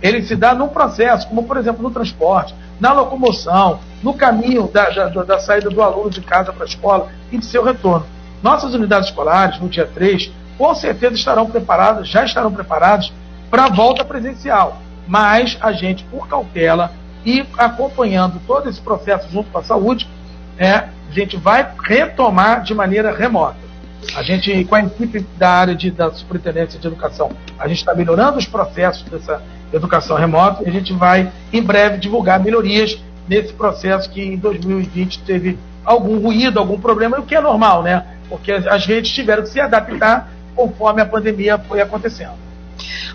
Ele 0.02 0.22
se 0.22 0.34
dá 0.34 0.54
num 0.54 0.68
processo, 0.68 1.28
como 1.28 1.44
por 1.44 1.56
exemplo 1.56 1.82
no 1.82 1.90
transporte, 1.90 2.54
na 2.80 2.92
locomoção, 2.92 3.80
no 4.02 4.14
caminho 4.14 4.68
da, 4.68 4.90
da, 4.90 5.08
da 5.08 5.38
saída 5.40 5.70
do 5.70 5.82
aluno 5.82 6.10
de 6.10 6.20
casa 6.20 6.52
para 6.52 6.64
a 6.64 6.68
escola 6.68 7.08
e 7.30 7.38
de 7.38 7.44
seu 7.44 7.64
retorno. 7.64 8.06
Nossas 8.42 8.74
unidades 8.74 9.08
escolares, 9.08 9.60
no 9.60 9.68
dia 9.68 9.86
3, 9.86 10.30
com 10.56 10.74
certeza 10.74 11.14
estarão 11.14 11.46
preparadas, 11.46 12.08
já 12.08 12.24
estarão 12.24 12.52
preparadas 12.52 13.12
para 13.50 13.64
a 13.64 13.68
volta 13.68 14.04
presencial. 14.04 14.78
Mas 15.06 15.56
a 15.60 15.72
gente, 15.72 16.04
por 16.04 16.28
cautela 16.28 16.92
e 17.24 17.44
acompanhando 17.56 18.40
todo 18.46 18.68
esse 18.68 18.80
processo 18.80 19.28
junto 19.30 19.50
com 19.50 19.58
a 19.58 19.64
saúde, 19.64 20.08
é, 20.56 20.74
a 20.74 21.12
gente 21.12 21.36
vai 21.36 21.68
retomar 21.84 22.62
de 22.62 22.74
maneira 22.74 23.12
remota. 23.12 23.67
A 24.14 24.22
gente, 24.22 24.64
com 24.64 24.74
a 24.74 24.80
equipe 24.80 25.20
da 25.36 25.50
área 25.50 25.74
de, 25.74 25.90
da 25.90 26.10
Superintendência 26.12 26.78
de 26.78 26.86
Educação, 26.86 27.30
a 27.58 27.68
gente 27.68 27.78
está 27.78 27.94
melhorando 27.94 28.38
os 28.38 28.46
processos 28.46 29.02
dessa 29.02 29.42
educação 29.72 30.16
remota 30.16 30.64
e 30.64 30.68
a 30.68 30.72
gente 30.72 30.92
vai, 30.92 31.30
em 31.52 31.62
breve, 31.62 31.98
divulgar 31.98 32.40
melhorias 32.40 32.98
nesse 33.28 33.52
processo 33.52 34.08
que 34.10 34.22
em 34.22 34.36
2020 34.36 35.20
teve 35.20 35.58
algum 35.84 36.18
ruído, 36.18 36.58
algum 36.58 36.78
problema, 36.78 37.18
o 37.18 37.22
que 37.22 37.34
é 37.34 37.40
normal, 37.40 37.82
né? 37.82 38.04
Porque 38.28 38.52
as 38.52 38.86
redes 38.86 39.10
tiveram 39.12 39.42
que 39.42 39.48
se 39.48 39.60
adaptar 39.60 40.30
conforme 40.54 41.00
a 41.00 41.06
pandemia 41.06 41.58
foi 41.58 41.80
acontecendo. 41.80 42.34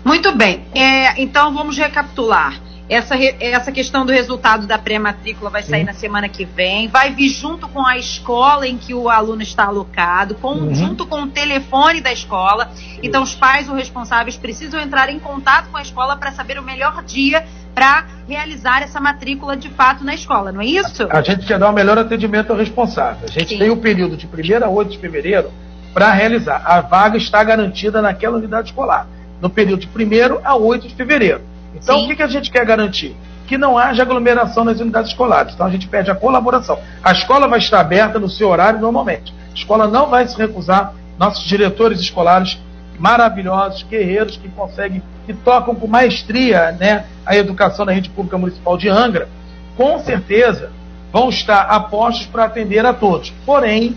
Muito 0.04 0.34
bem. 0.34 0.64
É, 0.74 1.20
então 1.20 1.54
vamos 1.54 1.76
recapitular. 1.76 2.60
Essa, 2.86 3.16
essa 3.16 3.72
questão 3.72 4.04
do 4.04 4.12
resultado 4.12 4.66
da 4.66 4.76
pré-matrícula 4.76 5.48
vai 5.48 5.62
sair 5.62 5.80
Sim. 5.80 5.86
na 5.86 5.94
semana 5.94 6.28
que 6.28 6.44
vem, 6.44 6.86
vai 6.86 7.14
vir 7.14 7.30
junto 7.30 7.66
com 7.66 7.84
a 7.84 7.96
escola 7.96 8.68
em 8.68 8.76
que 8.76 8.92
o 8.92 9.08
aluno 9.08 9.42
está 9.42 9.64
alocado, 9.64 10.34
com, 10.34 10.52
uhum. 10.52 10.74
junto 10.74 11.06
com 11.06 11.22
o 11.22 11.26
telefone 11.26 12.02
da 12.02 12.12
escola. 12.12 12.70
Então, 13.02 13.22
os 13.22 13.34
pais 13.34 13.70
ou 13.70 13.74
responsáveis 13.74 14.36
precisam 14.36 14.78
entrar 14.78 15.08
em 15.08 15.18
contato 15.18 15.70
com 15.70 15.78
a 15.78 15.82
escola 15.82 16.16
para 16.16 16.32
saber 16.32 16.58
o 16.58 16.62
melhor 16.62 17.02
dia 17.02 17.46
para 17.74 18.06
realizar 18.28 18.82
essa 18.82 19.00
matrícula 19.00 19.56
de 19.56 19.70
fato 19.70 20.04
na 20.04 20.14
escola, 20.14 20.52
não 20.52 20.60
é 20.60 20.66
isso? 20.66 21.08
A, 21.10 21.22
gente 21.22 21.46
quer 21.46 21.58
dar 21.58 21.68
o 21.68 21.72
um 21.72 21.74
melhor 21.74 21.98
atendimento 21.98 22.50
ao 22.50 22.56
responsável. 22.56 23.26
A 23.26 23.30
gente 23.30 23.48
Sim. 23.48 23.58
tem 23.58 23.70
o 23.70 23.78
período 23.78 24.16
de 24.16 24.26
1 24.26 24.64
a 24.64 24.68
8 24.68 24.90
de 24.92 24.98
fevereiro 24.98 25.50
para 25.92 26.12
realizar. 26.12 26.62
A 26.64 26.82
vaga 26.82 27.16
está 27.16 27.42
garantida 27.42 28.02
naquela 28.02 28.36
unidade 28.36 28.68
escolar, 28.68 29.08
no 29.40 29.48
período 29.48 29.80
de 29.80 29.88
1 29.88 30.40
a 30.44 30.54
8 30.54 30.86
de 30.86 30.94
fevereiro. 30.94 31.53
Então, 31.74 31.98
Sim. 31.98 32.04
o 32.04 32.08
que, 32.08 32.16
que 32.16 32.22
a 32.22 32.28
gente 32.28 32.50
quer 32.50 32.64
garantir? 32.64 33.16
Que 33.46 33.58
não 33.58 33.76
haja 33.76 34.02
aglomeração 34.02 34.64
nas 34.64 34.80
unidades 34.80 35.10
escolares. 35.10 35.54
Então, 35.54 35.66
a 35.66 35.70
gente 35.70 35.86
pede 35.88 36.10
a 36.10 36.14
colaboração. 36.14 36.78
A 37.02 37.12
escola 37.12 37.46
vai 37.48 37.58
estar 37.58 37.80
aberta 37.80 38.18
no 38.18 38.28
seu 38.28 38.48
horário 38.48 38.80
normalmente. 38.80 39.34
A 39.50 39.54
escola 39.54 39.86
não 39.86 40.08
vai 40.08 40.26
se 40.26 40.36
recusar. 40.36 40.94
Nossos 41.18 41.44
diretores 41.44 42.00
escolares 42.00 42.58
maravilhosos, 42.98 43.82
guerreiros 43.82 44.36
que 44.36 44.48
conseguem, 44.48 45.02
que 45.26 45.32
tocam 45.32 45.74
com 45.74 45.86
maestria 45.86 46.72
né, 46.72 47.04
a 47.26 47.36
educação 47.36 47.84
na 47.84 47.92
rede 47.92 48.10
pública 48.10 48.38
municipal 48.38 48.76
de 48.76 48.88
Angra, 48.88 49.28
com 49.76 49.98
certeza 49.98 50.70
vão 51.12 51.28
estar 51.28 51.62
apostos 51.62 52.26
para 52.26 52.44
atender 52.44 52.84
a 52.84 52.92
todos. 52.92 53.32
Porém, 53.46 53.96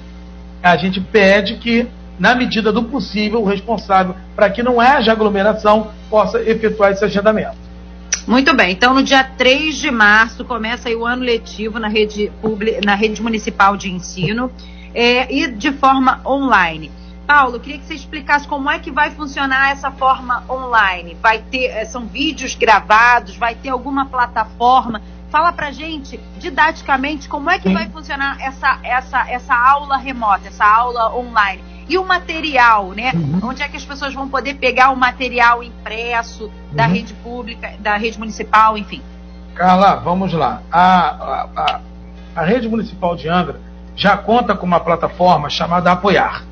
a 0.61 0.77
gente 0.77 1.01
pede 1.01 1.55
que, 1.55 1.87
na 2.19 2.35
medida 2.35 2.71
do 2.71 2.83
possível, 2.83 3.41
o 3.41 3.45
responsável, 3.45 4.15
para 4.35 4.49
que 4.49 4.61
não 4.61 4.79
haja 4.79 5.11
aglomeração, 5.11 5.87
possa 6.09 6.39
efetuar 6.41 6.91
esse 6.91 7.03
agendamento. 7.03 7.66
Muito 8.27 8.53
bem, 8.53 8.73
então 8.73 8.93
no 8.93 9.01
dia 9.01 9.23
3 9.23 9.77
de 9.77 9.89
março 9.89 10.43
começa 10.43 10.89
o 10.89 11.05
ano 11.05 11.23
letivo 11.23 11.79
na 11.79 11.87
rede, 11.87 12.29
na 12.83 12.93
rede 12.93 13.21
municipal 13.21 13.77
de 13.77 13.89
ensino 13.89 14.51
é, 14.93 15.33
e 15.33 15.49
de 15.49 15.71
forma 15.71 16.19
online. 16.25 16.91
Paulo, 17.25 17.57
queria 17.57 17.79
que 17.79 17.85
você 17.85 17.93
explicasse 17.93 18.45
como 18.45 18.69
é 18.69 18.79
que 18.79 18.91
vai 18.91 19.11
funcionar 19.11 19.71
essa 19.71 19.91
forma 19.91 20.43
online. 20.49 21.15
Vai 21.21 21.39
ter, 21.39 21.67
eh, 21.67 21.85
são 21.85 22.05
vídeos 22.05 22.53
gravados, 22.55 23.37
vai 23.37 23.55
ter 23.55 23.69
alguma 23.69 24.05
plataforma? 24.05 25.01
Fala 25.29 25.53
pra 25.53 25.71
gente 25.71 26.19
didaticamente 26.37 27.29
como 27.29 27.49
é 27.49 27.59
que 27.59 27.69
vai 27.69 27.89
funcionar 27.89 28.37
essa, 28.41 28.79
essa, 28.83 29.29
essa 29.29 29.55
aula 29.55 29.97
remota, 29.97 30.47
essa 30.47 30.65
aula 30.65 31.13
online. 31.15 31.61
E 31.89 31.97
o 31.97 32.05
material, 32.05 32.91
né? 32.91 33.11
Uhum. 33.13 33.49
Onde 33.49 33.63
é 33.63 33.67
que 33.67 33.77
as 33.77 33.85
pessoas 33.85 34.13
vão 34.13 34.27
poder 34.27 34.55
pegar 34.55 34.89
o 34.91 34.95
material 34.95 35.63
impresso 35.63 36.45
uhum. 36.45 36.51
da 36.75 36.85
rede 36.85 37.13
pública, 37.15 37.71
da 37.79 37.95
rede 37.95 38.19
municipal, 38.19 38.77
enfim? 38.77 39.01
Carla, 39.55 39.95
vamos 39.95 40.33
lá. 40.33 40.61
A, 40.71 40.81
a, 40.81 41.49
a, 41.55 41.79
a 42.35 42.45
rede 42.45 42.67
municipal 42.67 43.15
de 43.15 43.29
Angra 43.29 43.59
já 43.95 44.15
conta 44.15 44.55
com 44.55 44.65
uma 44.65 44.79
plataforma 44.79 45.49
chamada 45.49 45.91
Apoiar. 45.91 46.43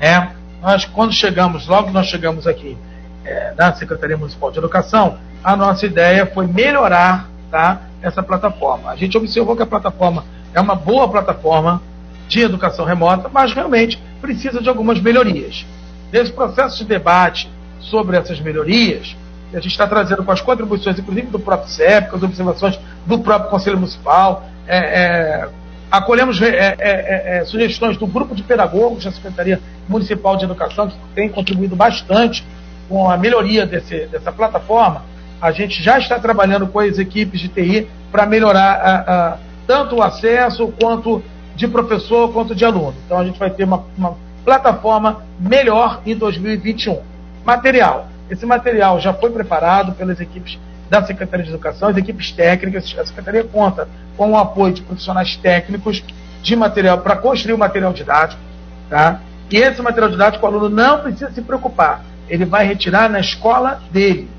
É, 0.00 0.28
nós, 0.60 0.84
quando 0.84 1.12
chegamos, 1.12 1.66
logo 1.66 1.90
nós 1.90 2.06
chegamos 2.06 2.46
aqui 2.46 2.76
é, 3.24 3.54
na 3.56 3.72
Secretaria 3.74 4.16
Municipal 4.16 4.50
de 4.50 4.58
Educação, 4.58 5.18
a 5.42 5.56
nossa 5.56 5.86
ideia 5.86 6.26
foi 6.26 6.46
melhorar 6.46 7.28
tá, 7.50 7.82
essa 8.02 8.22
plataforma. 8.22 8.90
A 8.90 8.96
gente 8.96 9.16
observou 9.16 9.54
que 9.54 9.62
a 9.62 9.66
plataforma 9.66 10.24
é 10.52 10.60
uma 10.60 10.74
boa 10.74 11.08
plataforma 11.08 11.80
de 12.26 12.40
educação 12.40 12.84
remota, 12.84 13.30
mas 13.32 13.52
realmente 13.52 14.02
precisa 14.20 14.60
de 14.60 14.68
algumas 14.68 15.00
melhorias. 15.00 15.66
Nesse 16.12 16.32
processo 16.32 16.78
de 16.78 16.84
debate 16.84 17.50
sobre 17.80 18.16
essas 18.16 18.40
melhorias, 18.40 19.16
a 19.52 19.56
gente 19.56 19.68
está 19.68 19.86
trazendo 19.86 20.24
com 20.24 20.32
as 20.32 20.40
contribuições, 20.40 20.98
inclusive 20.98 21.28
do 21.28 21.38
próprio 21.38 21.70
CEP, 21.70 22.10
com 22.10 22.16
as 22.16 22.22
observações 22.22 22.78
do 23.06 23.18
próprio 23.18 23.50
Conselho 23.50 23.78
Municipal, 23.78 24.46
é, 24.66 24.78
é, 24.78 25.48
Acolhemos 25.90 26.40
é, 26.42 26.48
é, 26.48 26.76
é, 26.78 27.38
é, 27.38 27.44
sugestões 27.46 27.96
do 27.96 28.06
grupo 28.06 28.34
de 28.34 28.42
pedagogos 28.42 29.04
da 29.04 29.10
Secretaria 29.10 29.58
Municipal 29.88 30.36
de 30.36 30.44
Educação, 30.44 30.88
que 30.88 30.96
tem 31.14 31.30
contribuído 31.30 31.74
bastante 31.74 32.44
com 32.88 33.10
a 33.10 33.16
melhoria 33.16 33.64
desse, 33.64 34.06
dessa 34.06 34.30
plataforma. 34.30 35.02
A 35.40 35.50
gente 35.50 35.82
já 35.82 35.98
está 35.98 36.18
trabalhando 36.18 36.66
com 36.66 36.78
as 36.78 36.98
equipes 36.98 37.40
de 37.40 37.48
TI 37.48 37.88
para 38.12 38.26
melhorar 38.26 38.72
a, 38.74 38.96
a, 38.98 39.36
tanto 39.66 39.96
o 39.96 40.02
acesso 40.02 40.72
quanto 40.78 41.22
de 41.58 41.66
professor 41.66 42.32
quanto 42.32 42.54
de 42.54 42.64
aluno. 42.64 42.94
Então 43.04 43.18
a 43.18 43.24
gente 43.24 43.38
vai 43.38 43.50
ter 43.50 43.64
uma, 43.64 43.84
uma 43.96 44.16
plataforma 44.44 45.24
melhor 45.40 46.00
em 46.06 46.14
2021. 46.14 47.00
Material. 47.44 48.06
Esse 48.30 48.46
material 48.46 49.00
já 49.00 49.12
foi 49.12 49.30
preparado 49.30 49.92
pelas 49.92 50.20
equipes 50.20 50.56
da 50.88 51.04
Secretaria 51.04 51.44
de 51.44 51.50
Educação, 51.50 51.88
as 51.88 51.96
equipes 51.96 52.30
técnicas, 52.30 52.94
a 52.96 53.04
Secretaria 53.04 53.42
conta 53.42 53.88
com 54.16 54.30
o 54.30 54.36
apoio 54.36 54.72
de 54.72 54.82
profissionais 54.82 55.36
técnicos 55.36 56.02
de 56.42 56.56
material 56.56 56.98
para 56.98 57.16
construir 57.16 57.54
o 57.54 57.58
material 57.58 57.92
didático, 57.92 58.40
tá? 58.88 59.20
E 59.50 59.56
esse 59.56 59.82
material 59.82 60.10
didático 60.10 60.46
o 60.46 60.48
aluno 60.48 60.68
não 60.68 61.00
precisa 61.00 61.30
se 61.32 61.42
preocupar, 61.42 62.04
ele 62.28 62.44
vai 62.44 62.64
retirar 62.66 63.10
na 63.10 63.18
escola 63.18 63.82
dele. 63.90 64.30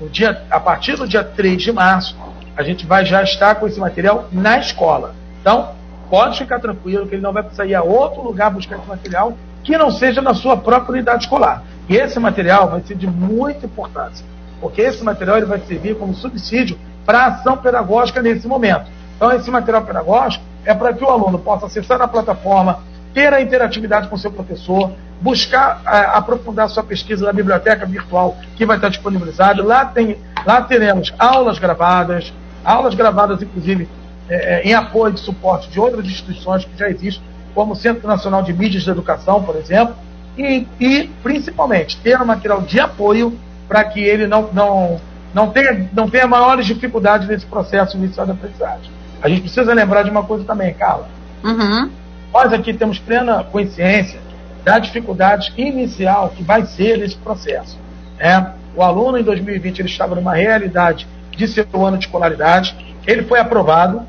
No 0.00 0.08
dia, 0.08 0.42
a 0.50 0.58
partir 0.58 0.96
do 0.96 1.06
dia 1.06 1.22
3 1.22 1.62
de 1.62 1.72
março, 1.72 2.16
a 2.56 2.62
gente 2.62 2.84
vai 2.84 3.06
já 3.06 3.22
estar 3.22 3.54
com 3.54 3.66
esse 3.66 3.78
material 3.78 4.28
na 4.32 4.58
escola. 4.58 5.14
Então, 5.40 5.79
pode 6.10 6.38
ficar 6.38 6.58
tranquilo 6.58 7.06
que 7.06 7.14
ele 7.14 7.22
não 7.22 7.32
vai 7.32 7.42
precisar 7.42 7.64
ir 7.64 7.74
a 7.74 7.82
outro 7.82 8.20
lugar 8.20 8.50
buscar 8.50 8.76
esse 8.76 8.88
material 8.88 9.32
que 9.62 9.78
não 9.78 9.90
seja 9.90 10.20
na 10.20 10.34
sua 10.34 10.56
própria 10.56 10.92
unidade 10.92 11.24
escolar. 11.24 11.62
E 11.88 11.96
esse 11.96 12.18
material 12.18 12.68
vai 12.68 12.80
ser 12.82 12.96
de 12.96 13.06
muita 13.06 13.66
importância 13.66 14.24
porque 14.60 14.82
esse 14.82 15.02
material 15.02 15.38
ele 15.38 15.46
vai 15.46 15.58
servir 15.60 15.96
como 15.96 16.14
subsídio 16.14 16.78
para 17.06 17.20
a 17.20 17.26
ação 17.28 17.56
pedagógica 17.56 18.20
nesse 18.20 18.46
momento. 18.46 18.86
Então, 19.16 19.32
esse 19.32 19.50
material 19.50 19.82
pedagógico 19.82 20.44
é 20.64 20.74
para 20.74 20.92
que 20.92 21.02
o 21.02 21.08
aluno 21.08 21.38
possa 21.38 21.66
acessar 21.66 22.00
a 22.00 22.06
plataforma, 22.06 22.80
ter 23.14 23.32
a 23.32 23.40
interatividade 23.40 24.08
com 24.08 24.16
seu 24.16 24.30
professor, 24.30 24.92
buscar 25.20 25.80
a, 25.84 25.98
é, 25.98 26.06
aprofundar 26.16 26.68
sua 26.68 26.82
pesquisa 26.82 27.26
na 27.26 27.32
biblioteca 27.32 27.86
virtual 27.86 28.36
que 28.56 28.66
vai 28.66 28.76
estar 28.76 28.90
disponibilizada. 28.90 29.64
Lá, 29.64 29.84
tem, 29.84 30.18
lá 30.46 30.62
teremos 30.62 31.12
aulas 31.18 31.58
gravadas, 31.58 32.32
aulas 32.64 32.94
gravadas, 32.94 33.42
inclusive, 33.42 33.88
é, 34.30 34.60
é, 34.60 34.62
em 34.62 34.72
apoio 34.72 35.12
de 35.12 35.20
suporte 35.20 35.68
de 35.68 35.80
outras 35.80 36.06
instituições 36.06 36.64
que 36.64 36.78
já 36.78 36.88
existem, 36.88 37.20
como 37.52 37.72
o 37.72 37.76
Centro 37.76 38.06
Nacional 38.06 38.42
de 38.44 38.52
Mídias 38.52 38.84
de 38.84 38.90
Educação, 38.90 39.42
por 39.42 39.56
exemplo, 39.56 39.96
e, 40.38 40.66
e 40.78 41.10
principalmente 41.22 41.98
ter 41.98 42.20
um 42.22 42.24
material 42.24 42.62
de 42.62 42.78
apoio 42.78 43.36
para 43.66 43.82
que 43.84 44.00
ele 44.00 44.28
não, 44.28 44.48
não, 44.52 45.00
não, 45.34 45.50
tenha, 45.50 45.90
não 45.92 46.08
tenha 46.08 46.28
maiores 46.28 46.64
dificuldades 46.64 47.26
nesse 47.26 47.44
processo 47.44 47.96
inicial 47.96 48.24
da 48.24 48.32
aprendizagem. 48.32 48.90
A 49.20 49.28
gente 49.28 49.42
precisa 49.42 49.74
lembrar 49.74 50.04
de 50.04 50.10
uma 50.10 50.22
coisa 50.22 50.44
também, 50.44 50.72
Carla. 50.74 51.08
Uhum. 51.42 51.90
Nós 52.32 52.52
aqui 52.52 52.72
temos 52.72 53.00
plena 53.00 53.42
consciência 53.42 54.20
da 54.64 54.78
dificuldade 54.78 55.52
inicial 55.56 56.28
que 56.30 56.42
vai 56.42 56.64
ser 56.66 57.02
esse 57.02 57.16
processo. 57.16 57.76
Né? 58.16 58.54
O 58.76 58.82
aluno 58.82 59.18
em 59.18 59.22
2020 59.24 59.80
ele 59.80 59.88
estava 59.88 60.14
numa 60.14 60.34
realidade 60.34 61.08
de 61.36 61.48
seu 61.48 61.66
ano 61.84 61.98
de 61.98 62.04
escolaridade, 62.04 62.76
ele 63.06 63.24
foi 63.24 63.40
aprovado, 63.40 64.02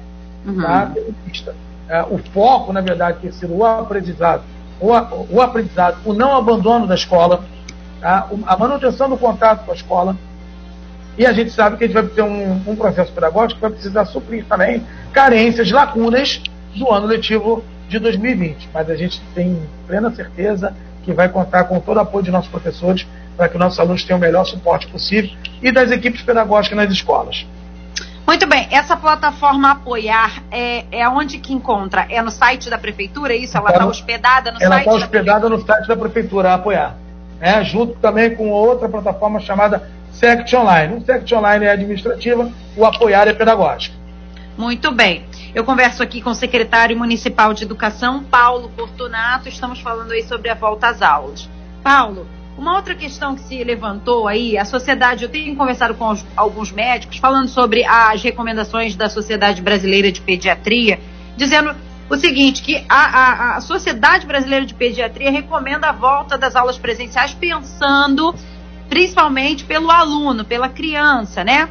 uhum. 0.45 0.61
tá? 0.61 0.91
É, 1.89 2.03
o 2.03 2.17
foco, 2.33 2.71
na 2.71 2.81
verdade, 2.81 3.19
tem 3.21 3.31
sido 3.31 3.53
o 3.53 3.65
aprendizado, 3.65 4.43
o, 4.79 4.87
o 5.29 5.41
aprendizado, 5.41 5.97
o 6.05 6.13
não 6.13 6.35
abandono 6.35 6.87
da 6.87 6.95
escola, 6.95 7.43
tá? 7.99 8.27
a 8.45 8.57
manutenção 8.57 9.09
do 9.09 9.17
contato 9.17 9.65
com 9.65 9.71
a 9.71 9.75
escola. 9.75 10.15
E 11.17 11.25
a 11.25 11.33
gente 11.33 11.51
sabe 11.51 11.75
que 11.77 11.83
a 11.83 11.87
gente 11.87 11.93
vai 11.93 12.07
ter 12.07 12.21
um, 12.21 12.61
um 12.65 12.75
processo 12.75 13.11
pedagógico 13.11 13.55
que 13.55 13.61
vai 13.61 13.71
precisar 13.71 14.05
suprir 14.05 14.45
também 14.45 14.85
carências, 15.11 15.69
lacunas 15.69 16.41
do 16.73 16.89
ano 16.89 17.07
letivo 17.07 17.63
de 17.89 17.99
2020. 17.99 18.69
Mas 18.73 18.89
a 18.89 18.95
gente 18.95 19.21
tem 19.35 19.61
plena 19.85 20.09
certeza 20.11 20.73
que 21.03 21.11
vai 21.11 21.27
contar 21.27 21.65
com 21.65 21.79
todo 21.79 21.97
o 21.97 21.99
apoio 21.99 22.23
de 22.23 22.31
nossos 22.31 22.49
professores 22.49 23.05
para 23.35 23.49
que 23.49 23.57
nossos 23.57 23.79
alunos 23.79 24.03
tenham 24.03 24.17
o 24.17 24.21
melhor 24.21 24.45
suporte 24.45 24.87
possível 24.87 25.31
e 25.61 25.71
das 25.71 25.91
equipes 25.91 26.21
pedagógicas 26.21 26.77
nas 26.77 26.91
escolas. 26.91 27.45
Muito 28.25 28.47
bem, 28.47 28.67
essa 28.71 28.95
plataforma 28.95 29.71
Apoiar 29.71 30.43
é, 30.51 30.85
é 30.91 31.09
onde 31.09 31.37
que 31.39 31.53
encontra? 31.53 32.05
É 32.09 32.21
no 32.21 32.31
site 32.31 32.69
da 32.69 32.77
prefeitura, 32.77 33.33
é 33.33 33.37
isso? 33.37 33.57
Ela 33.57 33.69
está 33.69 33.79
tá 33.79 33.87
hospedada 33.87 34.51
no 34.51 34.61
ela 34.61 34.75
site? 34.75 34.87
Ela 34.87 34.97
está 34.97 35.05
hospedada 35.05 35.49
no 35.49 35.65
site 35.65 35.87
da 35.87 35.95
prefeitura, 35.95 36.53
Apoiar 36.53 36.95
né, 37.41 37.63
junto 37.63 37.93
também 37.95 38.35
com 38.35 38.49
outra 38.51 38.87
plataforma 38.87 39.39
chamada 39.39 39.89
SECT 40.13 40.55
Online. 40.55 40.97
O 40.97 41.01
SECT 41.01 41.33
Online 41.33 41.65
é 41.65 41.71
administrativa, 41.71 42.51
o 42.77 42.85
apoiar 42.85 43.27
é 43.27 43.33
pedagógico. 43.33 43.95
Muito 44.55 44.91
bem. 44.91 45.25
Eu 45.55 45.63
converso 45.63 46.03
aqui 46.03 46.21
com 46.21 46.29
o 46.29 46.35
secretário 46.35 46.95
municipal 46.95 47.53
de 47.53 47.63
educação, 47.63 48.23
Paulo 48.23 48.71
Fortunato. 48.77 49.49
Estamos 49.49 49.81
falando 49.81 50.11
aí 50.11 50.23
sobre 50.23 50.49
a 50.49 50.53
volta 50.53 50.89
às 50.89 51.01
aulas. 51.01 51.49
Paulo, 51.83 52.27
uma 52.57 52.75
outra 52.75 52.93
questão 52.93 53.35
que 53.35 53.41
se 53.41 53.63
levantou 53.63 54.27
aí, 54.27 54.57
a 54.57 54.65
sociedade, 54.65 55.23
eu 55.23 55.29
tenho 55.29 55.55
conversado 55.55 55.95
com 55.95 56.15
alguns 56.35 56.71
médicos 56.71 57.17
falando 57.17 57.47
sobre 57.47 57.83
as 57.85 58.21
recomendações 58.21 58.95
da 58.95 59.09
Sociedade 59.09 59.61
Brasileira 59.61 60.11
de 60.11 60.21
Pediatria, 60.21 60.99
dizendo 61.35 61.73
o 62.09 62.17
seguinte, 62.17 62.61
que 62.61 62.83
a, 62.89 62.95
a, 62.95 63.57
a 63.57 63.61
Sociedade 63.61 64.27
Brasileira 64.27 64.65
de 64.65 64.73
Pediatria 64.73 65.31
recomenda 65.31 65.87
a 65.87 65.91
volta 65.93 66.37
das 66.37 66.55
aulas 66.55 66.77
presenciais 66.77 67.33
pensando 67.33 68.35
principalmente 68.89 69.63
pelo 69.63 69.89
aluno, 69.89 70.43
pela 70.43 70.67
criança, 70.67 71.45
né? 71.45 71.69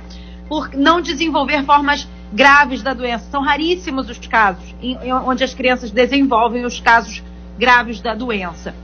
Por 0.49 0.71
não 0.75 1.03
desenvolver 1.03 1.63
formas 1.65 2.09
graves 2.33 2.83
da 2.83 2.95
doença. 2.95 3.27
São 3.31 3.43
raríssimos 3.43 4.09
os 4.09 4.19
casos 4.27 4.75
em, 4.81 4.97
em, 5.03 5.13
onde 5.13 5.45
as 5.45 5.53
crianças 5.53 5.91
desenvolvem 5.91 6.65
os 6.65 6.81
casos 6.81 7.23
graves 7.59 8.01
da 8.01 8.15
doença. 8.15 8.75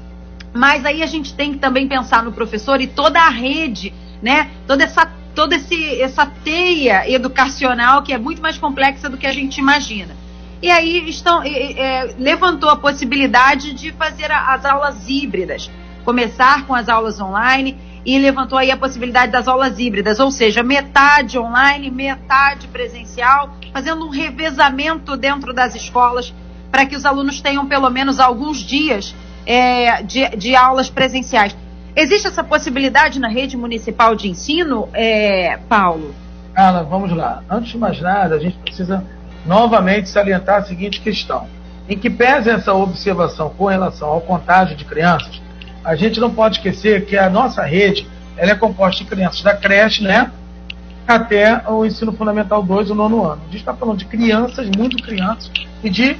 Mas 0.56 0.84
aí 0.84 1.02
a 1.02 1.06
gente 1.06 1.34
tem 1.34 1.52
que 1.52 1.58
também 1.58 1.86
pensar 1.86 2.22
no 2.22 2.32
professor 2.32 2.80
e 2.80 2.86
toda 2.86 3.20
a 3.20 3.28
rede, 3.28 3.92
né? 4.22 4.50
Toda 4.66 4.84
essa 4.84 5.10
toda 5.34 5.54
esse, 5.54 6.00
essa 6.00 6.25
teia 6.25 7.08
educacional 7.10 8.02
que 8.02 8.12
é 8.12 8.16
muito 8.16 8.40
mais 8.40 8.56
complexa 8.56 9.08
do 9.10 9.18
que 9.18 9.26
a 9.26 9.32
gente 9.32 9.58
imagina. 9.58 10.16
E 10.62 10.70
aí 10.70 11.06
estão, 11.10 11.42
é, 11.44 12.14
levantou 12.18 12.70
a 12.70 12.76
possibilidade 12.76 13.75
de 13.75 13.92
fazer 13.92 14.32
as 14.32 14.64
aulas 14.64 15.06
híbridas, 15.06 15.70
começar 16.04 16.66
com 16.66 16.75
as 16.75 16.88
aulas 16.88 17.20
online 17.20 17.76
e 18.06 18.18
levantou 18.18 18.56
aí 18.56 18.70
a 18.70 18.76
possibilidade 18.76 19.30
das 19.30 19.46
aulas 19.46 19.78
híbridas, 19.78 20.18
ou 20.18 20.30
seja, 20.30 20.62
metade 20.62 21.38
online, 21.38 21.90
metade 21.90 22.68
presencial, 22.68 23.54
fazendo 23.72 24.06
um 24.06 24.10
revezamento 24.10 25.16
dentro 25.16 25.52
das 25.52 25.75
escolas 25.75 26.32
para 26.70 26.86
que 26.86 26.96
os 26.96 27.04
alunos 27.04 27.40
tenham 27.40 27.66
pelo 27.66 27.90
menos 27.90 28.18
alguns 28.18 28.58
dias 28.58 29.14
é, 29.46 30.02
de, 30.02 30.28
de, 30.36 30.56
aulas 30.56 30.90
presenciais. 30.90 31.56
Existe 31.94 32.26
essa 32.26 32.44
possibilidade 32.44 33.18
na 33.18 33.28
rede 33.28 33.56
municipal 33.56 34.14
de 34.14 34.28
ensino, 34.28 34.88
é, 34.92 35.58
Paulo? 35.68 36.14
Vamos 36.88 37.12
lá. 37.12 37.42
Antes 37.48 37.70
de 37.70 37.78
mais 37.78 38.00
nada, 38.00 38.34
a 38.34 38.38
gente 38.38 38.58
precisa 38.58 39.04
novamente 39.46 40.08
salientar 40.08 40.56
a 40.56 40.64
seguinte 40.64 41.00
questão. 41.00 41.46
Em 41.88 41.96
que 41.96 42.10
pese 42.10 42.50
essa 42.50 42.74
observação 42.74 43.50
com 43.50 43.66
relação 43.66 44.08
ao 44.08 44.20
contágio 44.20 44.76
de 44.76 44.84
crianças, 44.84 45.40
a 45.84 45.94
gente 45.94 46.18
não 46.18 46.30
pode 46.30 46.56
esquecer 46.56 47.06
que 47.06 47.16
a 47.16 47.30
nossa 47.30 47.62
rede 47.62 48.06
ela 48.36 48.50
é 48.50 48.54
composta 48.54 49.02
de 49.02 49.08
crianças 49.08 49.42
da 49.42 49.54
creche, 49.54 50.02
né? 50.02 50.30
Até 51.06 51.62
o 51.68 51.86
ensino 51.86 52.12
fundamental 52.12 52.62
2, 52.62 52.90
o 52.90 52.94
nono 52.94 53.24
ano. 53.24 53.42
A 53.42 53.46
gente 53.46 53.58
está 53.58 53.72
falando 53.72 53.98
de 53.98 54.04
crianças, 54.04 54.68
muito 54.76 55.00
crianças, 55.02 55.50
e 55.82 55.88
de 55.88 56.16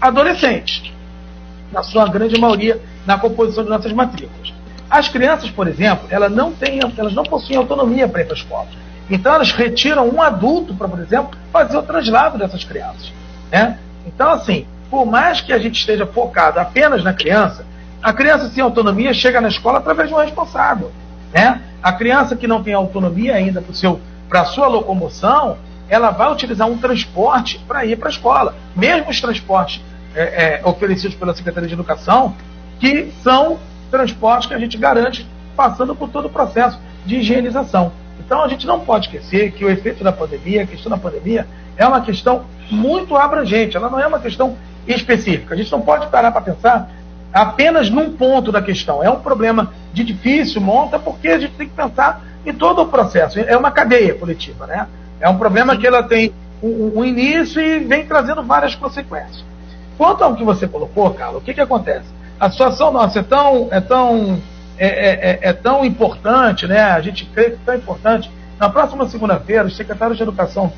adolescentes, 0.00 0.82
na 1.72 1.82
sua 1.82 2.06
grande 2.08 2.40
maioria, 2.40 2.80
na 3.06 3.18
composição 3.18 3.64
de 3.64 3.70
nossas 3.70 3.92
matrículas. 3.92 4.54
As 4.88 5.08
crianças, 5.08 5.50
por 5.50 5.66
exemplo, 5.66 6.06
elas 6.10 6.30
não, 6.30 6.52
têm, 6.52 6.80
elas 6.96 7.12
não 7.12 7.24
possuem 7.24 7.58
autonomia 7.58 8.08
para 8.08 8.22
ir 8.22 8.24
para 8.24 8.34
a 8.34 8.38
escola. 8.38 8.68
Então, 9.10 9.34
elas 9.34 9.52
retiram 9.52 10.08
um 10.08 10.22
adulto 10.22 10.74
para, 10.74 10.88
por 10.88 10.98
exemplo, 10.98 11.36
fazer 11.52 11.76
o 11.76 11.82
traslado 11.82 12.38
dessas 12.38 12.64
crianças. 12.64 13.12
Né? 13.50 13.78
Então, 14.06 14.30
assim, 14.30 14.66
por 14.90 15.04
mais 15.04 15.40
que 15.40 15.52
a 15.52 15.58
gente 15.58 15.78
esteja 15.78 16.06
focado 16.06 16.58
apenas 16.60 17.02
na 17.02 17.12
criança, 17.12 17.64
a 18.02 18.12
criança 18.12 18.48
sem 18.48 18.62
autonomia 18.62 19.12
chega 19.12 19.40
na 19.40 19.48
escola 19.48 19.78
através 19.78 20.08
de 20.08 20.14
um 20.14 20.18
responsável. 20.18 20.92
Né? 21.32 21.60
A 21.82 21.92
criança 21.92 22.36
que 22.36 22.46
não 22.46 22.62
tem 22.62 22.74
autonomia 22.74 23.34
ainda 23.34 23.62
para 24.28 24.40
a 24.40 24.44
sua 24.44 24.68
locomoção, 24.68 25.56
ela 25.88 26.10
vai 26.10 26.32
utilizar 26.32 26.68
um 26.68 26.78
transporte 26.78 27.58
para 27.66 27.84
ir 27.84 27.96
para 27.96 28.08
a 28.08 28.12
escola. 28.12 28.54
Mesmo 28.74 29.10
os 29.10 29.20
transportes 29.20 29.82
é, 30.16 30.22
é, 30.22 30.60
oferecidos 30.64 31.14
pela 31.14 31.34
Secretaria 31.34 31.68
de 31.68 31.74
Educação, 31.74 32.34
que 32.80 33.12
são 33.22 33.58
transportes 33.90 34.48
que 34.48 34.54
a 34.54 34.58
gente 34.58 34.76
garante 34.78 35.26
passando 35.54 35.94
por 35.94 36.08
todo 36.08 36.26
o 36.26 36.30
processo 36.30 36.80
de 37.04 37.16
higienização. 37.16 37.92
Então 38.18 38.42
a 38.42 38.48
gente 38.48 38.66
não 38.66 38.80
pode 38.80 39.06
esquecer 39.06 39.52
que 39.52 39.64
o 39.64 39.70
efeito 39.70 40.02
da 40.02 40.12
pandemia, 40.12 40.62
a 40.62 40.66
questão 40.66 40.90
da 40.90 40.96
pandemia, 40.96 41.46
é 41.76 41.86
uma 41.86 42.00
questão 42.00 42.44
muito 42.70 43.14
abrangente, 43.14 43.76
ela 43.76 43.90
não 43.90 44.00
é 44.00 44.06
uma 44.06 44.18
questão 44.18 44.56
específica. 44.88 45.54
A 45.54 45.56
gente 45.56 45.70
não 45.70 45.82
pode 45.82 46.06
parar 46.08 46.32
para 46.32 46.40
pensar 46.40 46.90
apenas 47.32 47.90
num 47.90 48.12
ponto 48.16 48.50
da 48.50 48.62
questão. 48.62 49.04
É 49.04 49.10
um 49.10 49.20
problema 49.20 49.72
de 49.92 50.02
difícil 50.02 50.60
monta, 50.60 50.98
porque 50.98 51.28
a 51.28 51.38
gente 51.38 51.52
tem 51.52 51.68
que 51.68 51.74
pensar 51.74 52.24
em 52.44 52.52
todo 52.52 52.80
o 52.80 52.86
processo. 52.86 53.38
É 53.38 53.56
uma 53.56 53.70
cadeia 53.70 54.14
coletiva, 54.14 54.66
né? 54.66 54.86
É 55.20 55.28
um 55.28 55.36
problema 55.36 55.76
que 55.76 55.86
ela 55.86 56.02
tem 56.02 56.32
um, 56.62 57.00
um 57.00 57.04
início 57.04 57.60
e 57.60 57.80
vem 57.80 58.06
trazendo 58.06 58.42
várias 58.42 58.74
consequências. 58.74 59.44
Quanto 59.96 60.22
ao 60.22 60.34
que 60.34 60.44
você 60.44 60.66
colocou, 60.68 61.10
Carlos, 61.14 61.42
o 61.42 61.44
que, 61.44 61.54
que 61.54 61.60
acontece? 61.60 62.06
A 62.38 62.50
situação 62.50 62.92
nossa 62.92 63.20
é 63.20 63.22
tão, 63.22 63.68
é 63.70 63.80
tão, 63.80 64.40
é, 64.78 64.86
é, 64.86 65.30
é, 65.30 65.38
é 65.42 65.52
tão 65.52 65.84
importante, 65.84 66.66
né? 66.66 66.80
A 66.80 67.00
gente 67.00 67.24
crê 67.26 67.50
que 67.50 67.54
é 67.54 67.58
tão 67.64 67.74
importante. 67.74 68.30
Na 68.58 68.68
próxima 68.68 69.08
segunda-feira, 69.08 69.64
os 69.64 69.76
secretários 69.76 70.16
de 70.16 70.22
Educação 70.22 70.72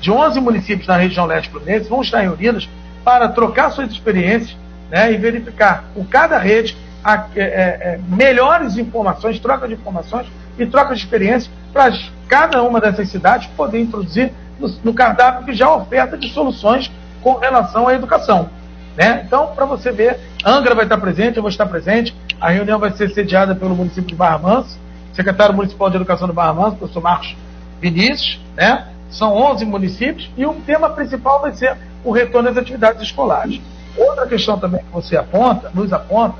de 0.00 0.10
11 0.10 0.40
municípios 0.40 0.86
da 0.86 0.96
região 0.96 1.24
leste 1.24 1.50
fluminense 1.50 1.88
vão 1.88 2.02
estar 2.02 2.20
reunidos 2.20 2.68
para 3.04 3.28
trocar 3.28 3.70
suas 3.70 3.90
experiências 3.90 4.56
né, 4.90 5.12
e 5.12 5.16
verificar 5.16 5.84
com 5.94 6.04
cada 6.04 6.38
rede 6.38 6.76
a, 7.02 7.26
é, 7.36 7.42
é, 7.42 8.00
melhores 8.08 8.76
informações, 8.76 9.38
troca 9.38 9.68
de 9.68 9.74
informações 9.74 10.26
e 10.58 10.66
troca 10.66 10.94
de 10.94 11.00
experiências 11.00 11.50
para 11.72 11.92
cada 12.28 12.62
uma 12.62 12.80
dessas 12.80 13.08
cidades 13.08 13.46
poder 13.56 13.80
introduzir 13.80 14.32
no, 14.58 14.68
no 14.84 14.94
cardápio 14.94 15.44
que 15.44 15.54
já 15.54 15.72
oferta 15.72 16.16
de 16.16 16.28
soluções 16.30 16.90
com 17.22 17.34
relação 17.34 17.88
à 17.88 17.94
educação. 17.94 18.50
Né? 18.96 19.22
Então, 19.26 19.48
para 19.48 19.64
você 19.64 19.90
ver, 19.90 20.18
Angra 20.44 20.74
vai 20.74 20.84
estar 20.84 20.98
presente, 20.98 21.36
eu 21.36 21.42
vou 21.42 21.50
estar 21.50 21.66
presente. 21.66 22.14
A 22.40 22.50
reunião 22.50 22.78
vai 22.78 22.92
ser 22.92 23.10
sediada 23.10 23.54
pelo 23.54 23.74
município 23.74 24.04
de 24.04 24.14
Barra 24.14 24.38
Manso, 24.38 24.78
secretário 25.12 25.54
municipal 25.54 25.90
de 25.90 25.96
educação 25.96 26.28
do 26.28 26.34
Barra 26.34 26.54
Manso, 26.54 26.76
professor 26.76 27.02
Marcos 27.02 27.36
Vinícius. 27.80 28.40
Né? 28.56 28.86
São 29.10 29.34
11 29.34 29.64
municípios 29.64 30.30
e 30.36 30.46
o 30.46 30.54
tema 30.54 30.90
principal 30.90 31.40
vai 31.40 31.52
ser 31.52 31.76
o 32.04 32.12
retorno 32.12 32.48
às 32.48 32.56
atividades 32.56 33.02
escolares. 33.02 33.60
Outra 33.96 34.26
questão 34.26 34.58
também 34.58 34.82
que 34.82 34.92
você 34.92 35.16
aponta, 35.16 35.70
nos 35.72 35.92
aponta, 35.92 36.38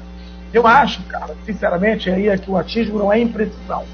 eu 0.52 0.66
acho, 0.66 1.02
cara, 1.04 1.34
sinceramente, 1.44 2.08
aí 2.08 2.28
é 2.28 2.38
que 2.38 2.50
o 2.50 2.56
atismo 2.56 2.98
não 2.98 3.12
é 3.12 3.18
imprecisão. 3.18 3.84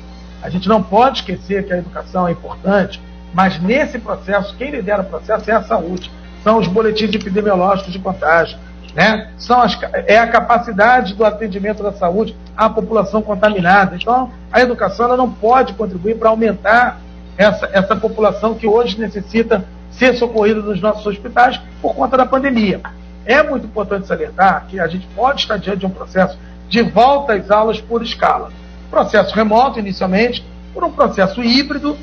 A 0.42 0.48
gente 0.48 0.68
não 0.68 0.82
pode 0.82 1.18
esquecer 1.18 1.66
que 1.66 1.72
a 1.72 1.78
educação 1.78 2.28
é 2.28 2.32
importante, 2.32 3.00
mas 3.32 3.60
nesse 3.60 3.98
processo, 3.98 4.54
quem 4.56 4.70
lidera 4.70 5.02
o 5.02 5.04
processo 5.04 5.50
é 5.50 5.54
a 5.54 5.62
saúde. 5.62 6.10
São 6.42 6.58
os 6.58 6.66
boletins 6.66 7.14
epidemiológicos 7.14 7.92
de 7.92 7.98
contágio. 7.98 8.58
Né? 8.94 9.30
São 9.38 9.60
as, 9.60 9.78
é 10.06 10.18
a 10.18 10.26
capacidade 10.26 11.14
do 11.14 11.24
atendimento 11.24 11.82
da 11.82 11.92
saúde 11.92 12.36
à 12.56 12.68
população 12.68 13.22
contaminada. 13.22 13.96
Então, 13.96 14.30
a 14.52 14.60
educação 14.60 15.06
ela 15.06 15.16
não 15.16 15.30
pode 15.30 15.74
contribuir 15.74 16.18
para 16.18 16.30
aumentar 16.30 17.00
essa, 17.38 17.68
essa 17.72 17.96
população 17.96 18.54
que 18.54 18.66
hoje 18.66 18.98
necessita 18.98 19.64
ser 19.90 20.14
socorrida 20.14 20.60
nos 20.60 20.80
nossos 20.80 21.06
hospitais 21.06 21.60
por 21.80 21.94
conta 21.94 22.16
da 22.16 22.26
pandemia. 22.26 22.80
É 23.24 23.42
muito 23.42 23.66
importante 23.66 24.06
salientar 24.06 24.66
que 24.68 24.80
a 24.80 24.86
gente 24.88 25.06
pode 25.14 25.42
estar 25.42 25.56
diante 25.56 25.80
de 25.80 25.86
um 25.86 25.90
processo 25.90 26.38
de 26.68 26.82
volta 26.82 27.34
às 27.34 27.50
aulas 27.50 27.80
por 27.80 28.02
escala. 28.02 28.50
Processo 28.90 29.34
remoto, 29.34 29.78
inicialmente, 29.78 30.44
por 30.72 30.84
um 30.84 30.90
processo 30.90 31.42
híbrido 31.42 31.96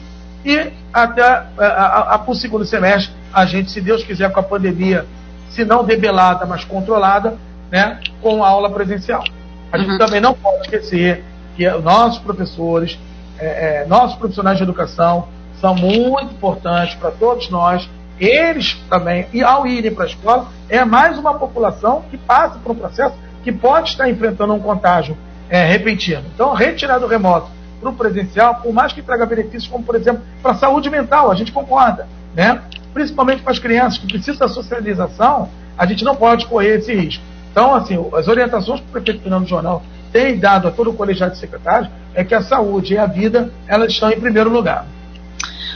e 0.48 0.72
até 0.94 1.22
a, 1.22 1.46
a, 1.58 2.16
a, 2.16 2.24
o 2.26 2.34
segundo 2.34 2.64
semestre, 2.64 3.14
a 3.34 3.46
gente, 3.46 3.70
se 3.70 3.82
Deus 3.82 4.02
quiser, 4.02 4.32
com 4.32 4.40
a 4.40 4.44
pandemia, 4.44 5.06
se 5.50 5.66
não 5.66 5.84
debelada, 5.84 6.46
mas 6.46 6.64
controlada, 6.64 7.38
né, 7.70 8.00
com 8.22 8.42
a 8.42 8.48
aula 8.48 8.70
presencial. 8.70 9.26
A 9.74 9.78
gente 9.78 9.92
uhum. 9.92 9.98
também 9.98 10.22
não 10.22 10.34
pode 10.34 10.62
esquecer 10.62 11.22
que 11.58 11.70
nossos 11.70 12.20
professores, 12.20 12.98
é, 13.38 13.82
é, 13.82 13.86
nossos 13.88 14.18
profissionais 14.18 14.56
de 14.56 14.64
educação, 14.64 15.28
são 15.60 15.76
muito 15.76 16.34
importantes 16.34 16.96
para 16.96 17.12
todos 17.12 17.50
nós. 17.50 17.90
Eles 18.18 18.76
também, 18.90 19.28
e 19.34 19.44
ao 19.44 19.68
irem 19.68 19.94
para 19.94 20.06
a 20.06 20.08
escola, 20.08 20.48
é 20.70 20.86
mais 20.86 21.20
uma 21.20 21.38
população 21.38 22.06
que 22.10 22.18
passa 22.18 22.58
por 22.60 22.72
um 22.72 22.76
processo 22.76 23.16
que 23.44 23.52
pode 23.52 23.90
estar 23.90 24.10
enfrentando 24.10 24.54
um 24.54 24.60
contágio 24.60 25.18
é, 25.50 25.66
repentino. 25.66 26.24
Então, 26.34 26.54
retirar 26.54 27.00
do 27.00 27.08
remoto 27.08 27.57
para 27.80 27.90
o 27.90 27.94
presencial, 27.94 28.56
por 28.56 28.74
mais 28.74 28.94
que 28.94 29.02
traga 29.02 29.26
benefícios, 29.26 29.68
como 29.68 29.84
por 29.84 29.96
exemplo 29.96 30.22
para 30.42 30.52
a 30.52 30.56
saúde 30.56 30.90
mental, 30.90 31.32
a 31.32 31.36
gente 31.36 31.52
concorda, 31.52 32.08
né? 32.36 32.62
principalmente 32.94 33.44
para 33.44 33.52
as 33.52 33.60
crianças 33.60 34.00
que 34.00 34.08
precisam 34.08 34.40
da 34.40 34.48
socialização, 34.48 35.50
a 35.78 35.86
gente 35.86 36.04
não 36.04 36.16
pode 36.16 36.48
correr 36.48 36.80
esse 36.80 36.94
risco. 36.96 37.24
Então, 37.52 37.76
assim, 37.76 37.98
as 38.13 38.28
orientações 38.28 38.80
que 38.80 38.88
o 38.88 38.92
prefeito 38.92 39.22
Fernando 39.22 39.48
Jornal 39.48 39.84
tem 40.12 40.40
dado 40.40 40.68
a 40.68 40.72
todo 40.72 40.90
o 40.90 40.94
colegiado 40.94 41.34
de 41.34 41.40
secretários 41.40 41.90
é 42.16 42.24
que 42.24 42.34
a 42.34 42.42
saúde 42.42 42.96
e 42.96 42.98
a 42.98 43.06
vida 43.06 43.52
elas 43.68 43.94
estão 43.94 44.12
em 44.12 44.20
primeiro 44.20 44.50
lugar. 44.50 44.86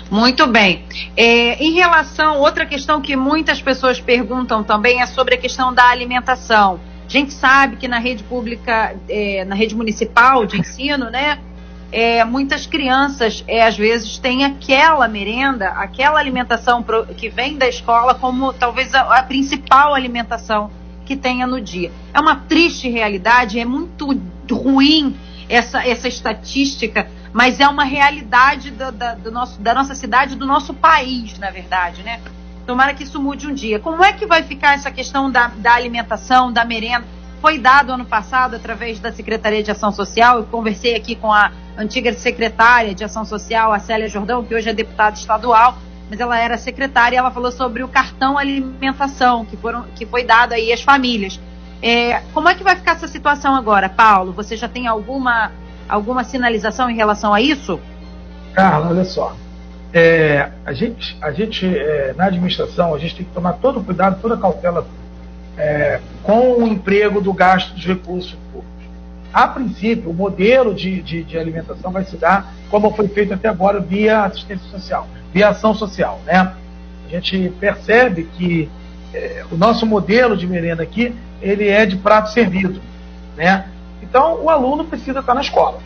Muito 0.09 0.45
bem. 0.47 0.83
É, 1.15 1.63
em 1.63 1.73
relação, 1.73 2.39
outra 2.39 2.65
questão 2.65 3.01
que 3.01 3.15
muitas 3.15 3.61
pessoas 3.61 3.99
perguntam 3.99 4.63
também 4.63 5.01
é 5.01 5.05
sobre 5.05 5.35
a 5.35 5.37
questão 5.37 5.73
da 5.73 5.85
alimentação. 5.85 6.79
A 7.05 7.09
gente 7.09 7.33
sabe 7.33 7.75
que 7.75 7.87
na 7.87 7.99
rede 7.99 8.23
pública, 8.23 8.95
é, 9.07 9.45
na 9.45 9.55
rede 9.55 9.75
municipal 9.75 10.45
de 10.45 10.59
ensino, 10.59 11.09
né, 11.09 11.39
é, 11.91 12.23
muitas 12.23 12.65
crianças, 12.65 13.43
é, 13.47 13.63
às 13.63 13.77
vezes, 13.77 14.17
têm 14.17 14.45
aquela 14.45 15.07
merenda, 15.07 15.69
aquela 15.69 16.19
alimentação 16.19 16.81
pro, 16.81 17.05
que 17.05 17.29
vem 17.29 17.57
da 17.57 17.67
escola 17.67 18.15
como 18.15 18.53
talvez 18.53 18.93
a, 18.95 19.01
a, 19.19 19.23
principal 19.23 19.93
alimentação 19.93 20.71
que 21.05 21.15
tenha 21.15 21.45
no 21.45 21.59
dia. 21.59 21.91
É 22.13 22.19
uma 22.19 22.35
triste 22.35 22.89
realidade, 22.89 23.59
é 23.59 23.65
muito 23.65 24.07
ruim 24.51 25.15
essa, 25.49 25.85
essa 25.85 26.07
estatística 26.07 27.07
mas 27.33 27.59
é 27.59 27.67
uma 27.67 27.83
realidade 27.83 28.71
da, 28.71 28.91
da, 28.91 29.13
do 29.15 29.31
nosso, 29.31 29.59
da 29.61 29.73
nossa 29.73 29.95
cidade, 29.95 30.35
do 30.35 30.45
nosso 30.45 30.73
país, 30.73 31.37
na 31.39 31.49
verdade, 31.49 32.03
né? 32.03 32.19
Tomara 32.65 32.93
que 32.93 33.03
isso 33.03 33.21
mude 33.21 33.47
um 33.47 33.53
dia. 33.53 33.79
Como 33.79 34.03
é 34.03 34.13
que 34.13 34.25
vai 34.25 34.43
ficar 34.43 34.75
essa 34.75 34.91
questão 34.91 35.31
da, 35.31 35.47
da 35.47 35.73
alimentação, 35.73 36.51
da 36.51 36.63
merenda? 36.63 37.05
Foi 37.41 37.57
dado 37.57 37.91
ano 37.91 38.05
passado 38.05 38.55
através 38.55 38.99
da 38.99 39.11
Secretaria 39.11 39.63
de 39.63 39.71
Ação 39.71 39.91
Social. 39.91 40.37
Eu 40.37 40.43
conversei 40.43 40.95
aqui 40.95 41.15
com 41.15 41.33
a 41.33 41.51
antiga 41.75 42.13
secretária 42.13 42.93
de 42.93 43.03
Ação 43.03 43.25
Social, 43.25 43.73
a 43.73 43.79
Célia 43.79 44.07
Jordão, 44.07 44.43
que 44.43 44.53
hoje 44.53 44.69
é 44.69 44.73
deputada 44.73 45.17
estadual, 45.17 45.75
mas 46.07 46.19
ela 46.19 46.37
era 46.37 46.55
secretária 46.55 47.15
e 47.15 47.17
ela 47.17 47.31
falou 47.31 47.51
sobre 47.51 47.81
o 47.81 47.87
cartão 47.87 48.37
alimentação 48.37 49.43
que, 49.43 49.57
foram, 49.57 49.85
que 49.95 50.05
foi 50.05 50.23
dado 50.23 50.53
aí 50.53 50.71
às 50.71 50.83
famílias. 50.83 51.39
É, 51.81 52.21
como 52.31 52.47
é 52.47 52.53
que 52.53 52.63
vai 52.63 52.75
ficar 52.75 52.91
essa 52.91 53.07
situação 53.07 53.55
agora, 53.55 53.89
Paulo? 53.89 54.31
Você 54.33 54.55
já 54.55 54.67
tem 54.67 54.85
alguma 54.85 55.51
alguma 55.89 56.23
sinalização 56.23 56.89
em 56.89 56.95
relação 56.95 57.33
a 57.33 57.41
isso? 57.41 57.79
Carla, 58.53 58.89
olha 58.89 59.03
só. 59.03 59.35
É, 59.91 60.51
a 60.65 60.71
gente, 60.71 61.17
a 61.21 61.31
gente 61.31 61.65
é, 61.65 62.13
na 62.15 62.25
administração, 62.25 62.93
a 62.93 62.99
gente 62.99 63.15
tem 63.15 63.25
que 63.25 63.33
tomar 63.33 63.53
todo 63.53 63.79
o 63.79 63.83
cuidado, 63.83 64.21
toda 64.21 64.35
a 64.35 64.37
cautela 64.37 64.87
é, 65.61 66.01
com 66.23 66.53
o 66.55 66.67
emprego 66.67 67.21
do 67.21 67.31
gasto 67.31 67.75
dos 67.75 67.85
recursos 67.85 68.35
públicos. 68.51 68.71
A 69.31 69.47
princípio, 69.47 70.09
o 70.09 70.13
modelo 70.13 70.73
de, 70.73 71.03
de, 71.03 71.23
de, 71.23 71.37
alimentação 71.37 71.91
vai 71.91 72.03
se 72.03 72.17
dar 72.17 72.51
como 72.71 72.91
foi 72.95 73.07
feito 73.07 73.35
até 73.35 73.47
agora 73.47 73.79
via 73.79 74.23
assistência 74.23 74.67
social, 74.71 75.07
via 75.31 75.49
ação 75.49 75.75
social. 75.75 76.19
Né? 76.25 76.51
A 77.05 77.09
gente 77.09 77.53
percebe 77.59 78.27
que 78.35 78.67
é, 79.13 79.45
o 79.51 79.55
nosso 79.55 79.85
modelo 79.85 80.35
de 80.35 80.47
merenda 80.47 80.81
aqui, 80.81 81.13
ele 81.39 81.67
é 81.67 81.85
de 81.85 81.97
prato 81.97 82.31
servido, 82.31 82.81
né? 83.37 83.65
Então, 84.01 84.41
o 84.41 84.49
aluno 84.49 84.85
precisa 84.85 85.19
estar 85.19 85.33
na 85.33 85.41
escola. 85.41 85.79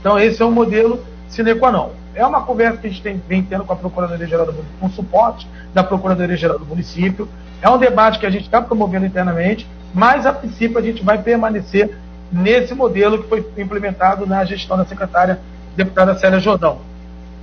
Então, 0.00 0.18
esse 0.18 0.42
é 0.42 0.44
o 0.44 0.50
modelo 0.50 1.04
sine 1.28 1.54
qua 1.54 1.70
non. 1.70 1.90
É 2.14 2.26
uma 2.26 2.42
conversa 2.42 2.78
que 2.78 2.86
a 2.86 2.90
gente 2.90 3.02
tem, 3.02 3.22
vem 3.28 3.42
tendo 3.42 3.64
com 3.64 3.72
a 3.72 3.76
Procuradoria-Geral 3.76 4.46
do 4.46 4.52
Município, 4.52 4.80
com 4.80 4.90
suporte 4.90 5.48
da 5.72 5.82
Procuradoria-Geral 5.82 6.58
do 6.58 6.66
Município. 6.66 7.28
É 7.62 7.70
um 7.70 7.78
debate 7.78 8.18
que 8.18 8.26
a 8.26 8.30
gente 8.30 8.44
está 8.44 8.60
promovendo 8.60 9.06
internamente, 9.06 9.66
mas, 9.94 10.26
a 10.26 10.32
princípio, 10.32 10.78
a 10.78 10.82
gente 10.82 11.02
vai 11.02 11.18
permanecer 11.18 11.96
nesse 12.30 12.74
modelo 12.74 13.22
que 13.22 13.28
foi 13.28 13.46
implementado 13.56 14.26
na 14.26 14.44
gestão 14.44 14.76
da 14.76 14.84
secretária 14.84 15.40
deputada 15.76 16.18
Célia 16.18 16.40
Jordão. 16.40 16.80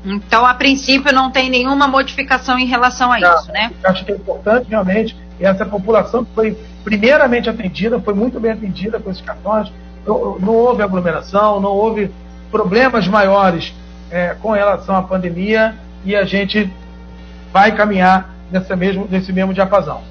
Então, 0.03 0.45
a 0.45 0.53
princípio, 0.53 1.13
não 1.13 1.31
tem 1.31 1.49
nenhuma 1.49 1.87
modificação 1.87 2.57
em 2.57 2.65
relação 2.65 3.11
a 3.11 3.19
isso, 3.19 3.51
né? 3.51 3.71
Acho 3.83 4.03
que 4.03 4.11
é 4.11 4.15
importante, 4.15 4.67
realmente, 4.69 5.15
essa 5.39 5.65
população 5.65 6.25
que 6.25 6.33
foi 6.33 6.57
primeiramente 6.83 7.49
atendida, 7.49 7.99
foi 7.99 8.13
muito 8.13 8.39
bem 8.39 8.51
atendida 8.51 8.99
com 8.99 9.11
esses 9.11 9.21
cartões, 9.21 9.71
não, 10.05 10.39
não 10.39 10.55
houve 10.55 10.81
aglomeração, 10.81 11.59
não 11.59 11.71
houve 11.71 12.11
problemas 12.49 13.07
maiores 13.07 13.73
é, 14.09 14.35
com 14.41 14.51
relação 14.51 14.95
à 14.95 15.03
pandemia 15.03 15.75
e 16.03 16.15
a 16.15 16.25
gente 16.25 16.71
vai 17.53 17.71
caminhar 17.71 18.33
nesse 18.51 18.75
mesmo, 18.75 19.07
nesse 19.09 19.33
mesmo 19.33 19.53
diapasão. 19.53 20.01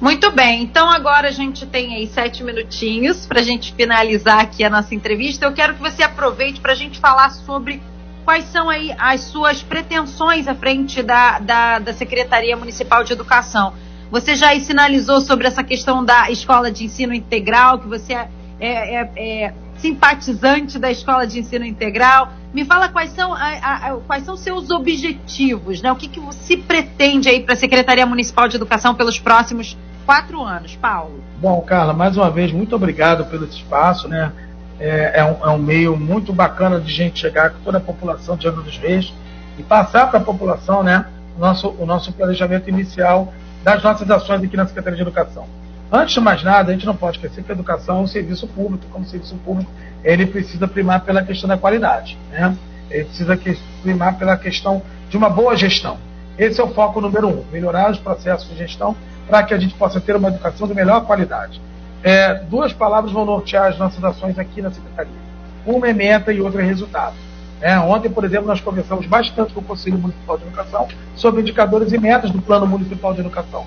Muito 0.00 0.30
bem, 0.32 0.62
então 0.62 0.90
agora 0.90 1.28
a 1.28 1.30
gente 1.30 1.64
tem 1.66 1.94
aí 1.94 2.06
sete 2.06 2.42
minutinhos 2.42 3.26
para 3.26 3.40
a 3.40 3.42
gente 3.42 3.72
finalizar 3.74 4.40
aqui 4.40 4.62
a 4.62 4.68
nossa 4.68 4.94
entrevista. 4.94 5.46
Eu 5.46 5.52
quero 5.52 5.74
que 5.74 5.80
você 5.80 6.02
aproveite 6.02 6.60
para 6.60 6.72
a 6.72 6.74
gente 6.74 6.98
falar 6.98 7.30
sobre 7.30 7.80
quais 8.24 8.44
são 8.46 8.68
aí 8.68 8.94
as 8.98 9.22
suas 9.22 9.62
pretensões 9.62 10.48
à 10.48 10.54
frente 10.54 11.02
da, 11.02 11.38
da, 11.38 11.78
da 11.78 11.92
Secretaria 11.92 12.56
Municipal 12.56 13.04
de 13.04 13.12
Educação. 13.12 13.72
Você 14.10 14.34
já 14.34 14.58
sinalizou 14.60 15.20
sobre 15.20 15.46
essa 15.46 15.62
questão 15.62 16.04
da 16.04 16.30
escola 16.30 16.70
de 16.70 16.84
ensino 16.84 17.14
integral, 17.14 17.78
que 17.78 17.88
você 17.88 18.12
é, 18.12 18.28
é, 18.60 19.10
é 19.16 19.54
simpatizante 19.84 20.78
da 20.78 20.90
escola 20.90 21.26
de 21.26 21.38
ensino 21.38 21.62
integral. 21.62 22.30
Me 22.54 22.64
fala 22.64 22.88
quais 22.88 23.10
são, 23.10 23.34
a, 23.34 23.48
a, 23.50 23.96
quais 24.06 24.24
são 24.24 24.34
seus 24.34 24.70
objetivos, 24.70 25.82
né? 25.82 25.92
O 25.92 25.96
que, 25.96 26.08
que 26.08 26.20
se 26.32 26.56
pretende 26.56 27.28
aí 27.28 27.42
para 27.42 27.52
a 27.52 27.56
Secretaria 27.56 28.06
Municipal 28.06 28.48
de 28.48 28.56
Educação 28.56 28.94
pelos 28.94 29.18
próximos 29.18 29.76
quatro 30.06 30.42
anos, 30.42 30.74
Paulo? 30.76 31.22
Bom, 31.38 31.60
Carla, 31.60 31.92
mais 31.92 32.16
uma 32.16 32.30
vez, 32.30 32.50
muito 32.50 32.74
obrigado 32.74 33.26
pelo 33.26 33.44
espaço, 33.44 34.08
né? 34.08 34.32
É, 34.80 35.20
é, 35.20 35.24
um, 35.24 35.46
é 35.46 35.50
um 35.50 35.58
meio 35.58 35.98
muito 35.98 36.32
bacana 36.32 36.80
de 36.80 36.90
gente 36.90 37.20
chegar 37.20 37.50
com 37.50 37.58
toda 37.60 37.76
a 37.76 37.80
população 37.80 38.38
de 38.38 38.48
Angra 38.48 38.62
dos 38.62 38.78
Reis 38.78 39.12
e 39.58 39.62
passar 39.62 40.08
para 40.08 40.18
a 40.18 40.22
população, 40.22 40.82
né? 40.82 41.04
Nosso, 41.38 41.68
o 41.78 41.84
nosso 41.84 42.10
planejamento 42.10 42.70
inicial 42.70 43.34
das 43.62 43.82
nossas 43.82 44.10
ações 44.10 44.42
aqui 44.42 44.56
na 44.56 44.66
Secretaria 44.66 44.96
de 44.96 45.02
Educação. 45.02 45.46
Antes 45.92 46.14
de 46.14 46.20
mais 46.20 46.42
nada, 46.42 46.70
a 46.70 46.74
gente 46.74 46.86
não 46.86 46.96
pode 46.96 47.18
esquecer 47.18 47.44
que 47.44 47.52
a 47.52 47.54
educação 47.54 47.98
é 47.98 48.00
um 48.00 48.06
serviço 48.06 48.46
público, 48.48 48.84
como 48.90 49.04
serviço 49.04 49.36
público, 49.44 49.70
ele 50.02 50.26
precisa 50.26 50.66
primar 50.66 51.04
pela 51.04 51.22
questão 51.22 51.48
da 51.48 51.56
qualidade, 51.56 52.18
né? 52.30 52.56
Ele 52.90 53.04
precisa 53.04 53.38
primar 53.82 54.18
pela 54.18 54.36
questão 54.36 54.82
de 55.08 55.16
uma 55.16 55.30
boa 55.30 55.56
gestão. 55.56 55.98
Esse 56.36 56.60
é 56.60 56.64
o 56.64 56.68
foco 56.68 57.00
número 57.00 57.28
um, 57.28 57.44
melhorar 57.52 57.90
os 57.90 57.98
processos 57.98 58.48
de 58.48 58.56
gestão 58.56 58.96
para 59.26 59.42
que 59.42 59.54
a 59.54 59.58
gente 59.58 59.74
possa 59.74 60.00
ter 60.00 60.16
uma 60.16 60.28
educação 60.28 60.66
de 60.66 60.74
melhor 60.74 61.06
qualidade. 61.06 61.60
É, 62.02 62.34
duas 62.34 62.72
palavras 62.72 63.12
vão 63.12 63.24
nortear 63.24 63.68
as 63.68 63.78
nossas 63.78 64.02
ações 64.02 64.38
aqui 64.38 64.60
na 64.60 64.70
Secretaria. 64.70 65.12
Uma 65.64 65.88
é 65.88 65.92
meta 65.92 66.32
e 66.32 66.40
outra 66.40 66.62
é 66.62 66.66
resultado. 66.66 67.14
É, 67.60 67.78
ontem, 67.78 68.10
por 68.10 68.24
exemplo, 68.24 68.46
nós 68.46 68.60
conversamos 68.60 69.06
bastante 69.06 69.54
com 69.54 69.60
o 69.60 69.64
Conselho 69.64 69.96
Municipal 69.96 70.36
de 70.36 70.44
Educação 70.44 70.86
sobre 71.16 71.40
indicadores 71.40 71.92
e 71.92 71.98
metas 71.98 72.30
do 72.30 72.42
Plano 72.42 72.66
Municipal 72.66 73.14
de 73.14 73.20
Educação. 73.20 73.64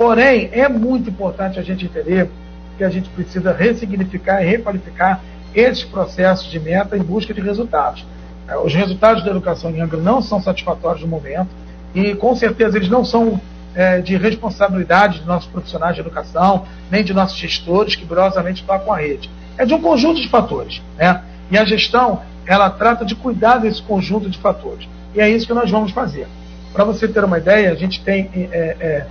Porém, 0.00 0.48
é 0.52 0.66
muito 0.66 1.10
importante 1.10 1.58
a 1.58 1.62
gente 1.62 1.84
entender 1.84 2.30
que 2.78 2.82
a 2.82 2.88
gente 2.88 3.10
precisa 3.10 3.52
ressignificar 3.52 4.42
e 4.42 4.46
requalificar 4.46 5.20
esses 5.54 5.84
processos 5.84 6.50
de 6.50 6.58
meta 6.58 6.96
em 6.96 7.02
busca 7.02 7.34
de 7.34 7.40
resultados. 7.42 8.06
É, 8.48 8.56
os 8.56 8.72
resultados 8.72 9.22
da 9.22 9.30
educação 9.30 9.70
em 9.70 9.78
Angra 9.78 10.00
não 10.00 10.22
são 10.22 10.40
satisfatórios 10.40 11.02
no 11.02 11.08
momento 11.08 11.50
e, 11.94 12.14
com 12.14 12.34
certeza, 12.34 12.78
eles 12.78 12.88
não 12.88 13.04
são 13.04 13.38
é, 13.74 14.00
de 14.00 14.16
responsabilidade 14.16 15.18
de 15.18 15.26
nossos 15.26 15.50
profissionais 15.50 15.96
de 15.96 16.00
educação, 16.00 16.64
nem 16.90 17.04
de 17.04 17.12
nossos 17.12 17.36
gestores 17.36 17.94
que 17.94 18.06
brosamente 18.06 18.64
tocam 18.64 18.94
a 18.94 18.96
rede. 18.96 19.28
É 19.58 19.66
de 19.66 19.74
um 19.74 19.82
conjunto 19.82 20.18
de 20.18 20.30
fatores. 20.30 20.80
Né? 20.96 21.22
E 21.50 21.58
a 21.58 21.64
gestão, 21.66 22.22
ela 22.46 22.70
trata 22.70 23.04
de 23.04 23.14
cuidar 23.14 23.58
desse 23.58 23.82
conjunto 23.82 24.30
de 24.30 24.38
fatores. 24.38 24.88
E 25.14 25.20
é 25.20 25.28
isso 25.28 25.46
que 25.46 25.52
nós 25.52 25.70
vamos 25.70 25.92
fazer. 25.92 26.26
Para 26.72 26.84
você 26.84 27.06
ter 27.06 27.22
uma 27.22 27.36
ideia, 27.36 27.70
a 27.70 27.74
gente 27.74 28.02
tem 28.02 28.30
é, 28.34 28.76
é, 28.80 29.06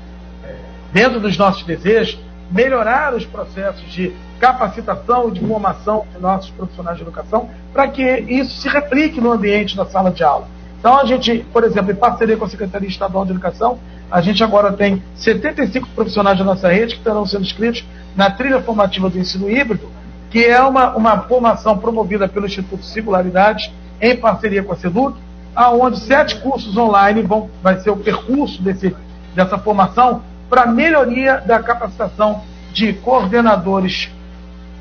dentro 0.91 1.19
dos 1.19 1.37
nossos 1.37 1.63
desejos, 1.63 2.19
melhorar 2.51 3.13
os 3.13 3.25
processos 3.25 3.91
de 3.91 4.13
capacitação 4.39 5.29
e 5.29 5.31
de 5.33 5.45
formação 5.45 6.05
de 6.13 6.21
nossos 6.21 6.49
profissionais 6.51 6.97
de 6.97 7.03
educação 7.03 7.49
para 7.73 7.87
que 7.87 8.03
isso 8.03 8.61
se 8.61 8.69
replique 8.69 9.19
no 9.19 9.31
ambiente 9.31 9.75
da 9.75 9.85
sala 9.85 10.09
de 10.09 10.23
aula. 10.23 10.47
Então, 10.79 10.97
a 10.97 11.05
gente, 11.05 11.45
por 11.51 11.63
exemplo, 11.63 11.91
em 11.91 11.95
parceria 11.95 12.37
com 12.37 12.45
a 12.45 12.49
Secretaria 12.49 12.87
Estadual 12.87 13.25
de 13.25 13.31
Educação, 13.31 13.77
a 14.09 14.21
gente 14.21 14.43
agora 14.43 14.71
tem 14.71 15.03
75 15.15 15.89
profissionais 15.89 16.39
da 16.39 16.43
nossa 16.43 16.69
rede 16.69 16.93
que 16.93 17.01
estarão 17.01 17.25
sendo 17.25 17.43
inscritos 17.43 17.85
na 18.15 18.31
trilha 18.31 18.61
formativa 18.61 19.09
do 19.09 19.19
ensino 19.19 19.49
híbrido, 19.49 19.89
que 20.31 20.43
é 20.45 20.61
uma, 20.61 20.95
uma 20.95 21.19
formação 21.23 21.77
promovida 21.77 22.27
pelo 22.27 22.45
Instituto 22.45 22.83
Singularidades, 22.85 23.71
em 24.01 24.15
parceria 24.15 24.63
com 24.63 24.71
a 24.71 24.75
SEDUC, 24.77 25.19
aonde 25.55 25.99
sete 25.99 26.37
cursos 26.37 26.75
online 26.77 27.21
vão, 27.23 27.49
vai 27.61 27.79
ser 27.81 27.89
o 27.89 27.97
percurso 27.97 28.61
desse, 28.61 28.95
dessa 29.35 29.57
formação 29.57 30.21
para 30.49 30.65
melhoria 30.65 31.37
da 31.45 31.61
capacitação 31.61 32.43
de 32.73 32.93
coordenadores, 32.93 34.09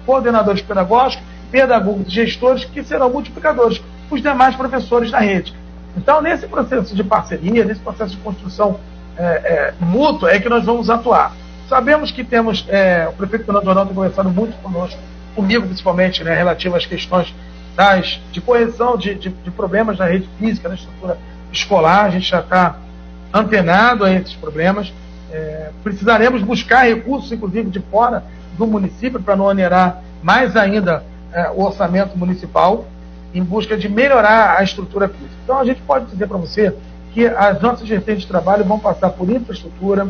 coordenadores 0.07 0.63
pedagógicos, 0.63 1.25
pedagogos 1.51 2.13
gestores, 2.13 2.65
que 2.65 2.83
serão 2.83 3.11
multiplicadores, 3.11 3.83
os 4.11 4.23
demais 4.23 4.55
professores 4.57 5.11
da 5.11 5.19
rede. 5.19 5.55
Então, 5.97 6.23
nesse 6.23 6.47
processo 6.47 6.95
de 6.95 7.03
parceria, 7.05 7.65
nesse 7.65 7.81
processo 7.81 8.17
de 8.17 8.23
construção 8.23 8.79
é, 9.17 9.23
é, 9.23 9.75
mútua, 9.81 10.31
é 10.31 10.39
que 10.39 10.49
nós 10.49 10.65
vamos 10.65 10.89
atuar. 10.89 11.33
Sabemos 11.69 12.11
que 12.11 12.25
temos, 12.25 12.65
é, 12.69 13.07
o 13.09 13.13
prefeito 13.13 13.45
Fernando 13.45 13.65
Ronaldo 13.65 13.89
tem 13.89 13.95
conversado 13.97 14.31
muito 14.31 14.57
conosco, 14.63 14.99
comigo 15.35 15.67
principalmente, 15.67 16.25
né, 16.25 16.35
relativo 16.35 16.77
às 16.77 16.87
questões 16.87 17.35
das, 17.77 18.21
de 18.33 18.41
correção 18.41 18.97
de, 18.97 19.15
de, 19.15 19.29
de 19.29 19.51
problemas 19.51 19.99
na 19.99 20.07
rede 20.07 20.29
física, 20.39 20.69
na 20.69 20.75
estrutura 20.75 21.19
escolar, 21.53 22.07
a 22.07 22.11
gente 22.11 22.31
já 22.31 22.41
está 22.41 22.77
antenado 23.33 24.05
a 24.05 24.13
esses 24.13 24.35
problemas. 24.35 24.93
É, 25.31 25.71
precisaremos 25.83 26.43
buscar 26.43 26.87
recursos, 26.87 27.31
inclusive, 27.31 27.71
de 27.71 27.81
fora 27.81 28.25
do 28.57 28.67
município, 28.67 29.21
para 29.21 29.37
não 29.37 29.45
onerar 29.45 30.03
mais 30.23 30.57
ainda 30.57 31.05
é, 31.33 31.51
o 31.51 31.63
orçamento 31.63 32.17
municipal, 32.17 32.87
em 33.35 33.43
busca 33.43 33.77
de 33.77 33.89
melhorar 33.89 34.59
a 34.59 34.63
estrutura 34.63 35.09
física. 35.09 35.35
Então, 35.45 35.59
a 35.59 35.65
gente 35.65 35.83
pode 35.83 36.07
dizer 36.07 36.27
para 36.27 36.39
você 36.39 36.75
que 37.13 37.27
as 37.27 37.61
nossas 37.61 37.87
vertentes 37.89 38.23
de 38.23 38.29
trabalho 38.29 38.65
vão 38.65 38.79
passar 38.79 39.11
por 39.11 39.29
infraestrutura, 39.29 40.09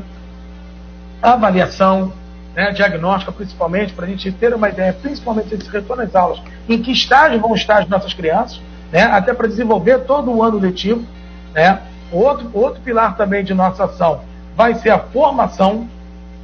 avaliação, 1.21 2.13
né, 2.55 2.73
diagnóstica, 2.73 3.33
principalmente, 3.33 3.93
para 3.93 4.07
a 4.07 4.09
gente 4.09 4.31
ter 4.33 4.55
uma 4.55 4.69
ideia, 4.69 4.93
principalmente 4.93 5.55
desse 5.55 5.71
retorno 5.71 6.03
às 6.03 6.15
aulas, 6.15 6.41
em 6.69 6.81
que 6.81 6.93
estágio 6.93 7.41
vão 7.41 7.55
estar 7.55 7.83
as 7.83 7.89
nossas 7.89 8.15
crianças, 8.15 8.61
né, 8.93 9.03
até 9.03 9.35
para 9.35 9.49
desenvolver 9.49 10.01
todo 10.01 10.31
o 10.31 10.43
ano 10.43 10.59
letivo. 10.59 11.05
Né. 11.55 11.81
Outro, 12.11 12.51
outro 12.53 12.81
pilar 12.81 13.17
também 13.17 13.45
de 13.45 13.53
nossa 13.53 13.85
ação 13.85 14.21
vai 14.59 14.75
ser 14.75 14.91
a 14.91 14.99
formação. 14.99 15.89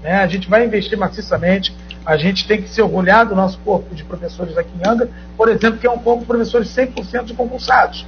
Né? 0.00 0.14
A 0.14 0.26
gente 0.28 0.48
vai 0.48 0.64
investir 0.64 0.96
maciçamente. 0.96 1.74
A 2.06 2.16
gente 2.16 2.46
tem 2.46 2.62
que 2.62 2.68
se 2.68 2.80
orgulhar 2.80 3.26
do 3.26 3.34
nosso 3.34 3.58
corpo 3.58 3.92
de 3.92 4.04
professores 4.04 4.56
aqui 4.56 4.70
em 4.78 4.88
Angra, 4.88 5.10
por 5.36 5.48
exemplo, 5.48 5.80
que 5.80 5.86
é 5.86 5.90
um 5.90 5.98
corpo 5.98 6.20
de 6.20 6.26
professores 6.26 6.68
100% 6.68 7.24
de 7.24 7.34
concursados. 7.34 8.06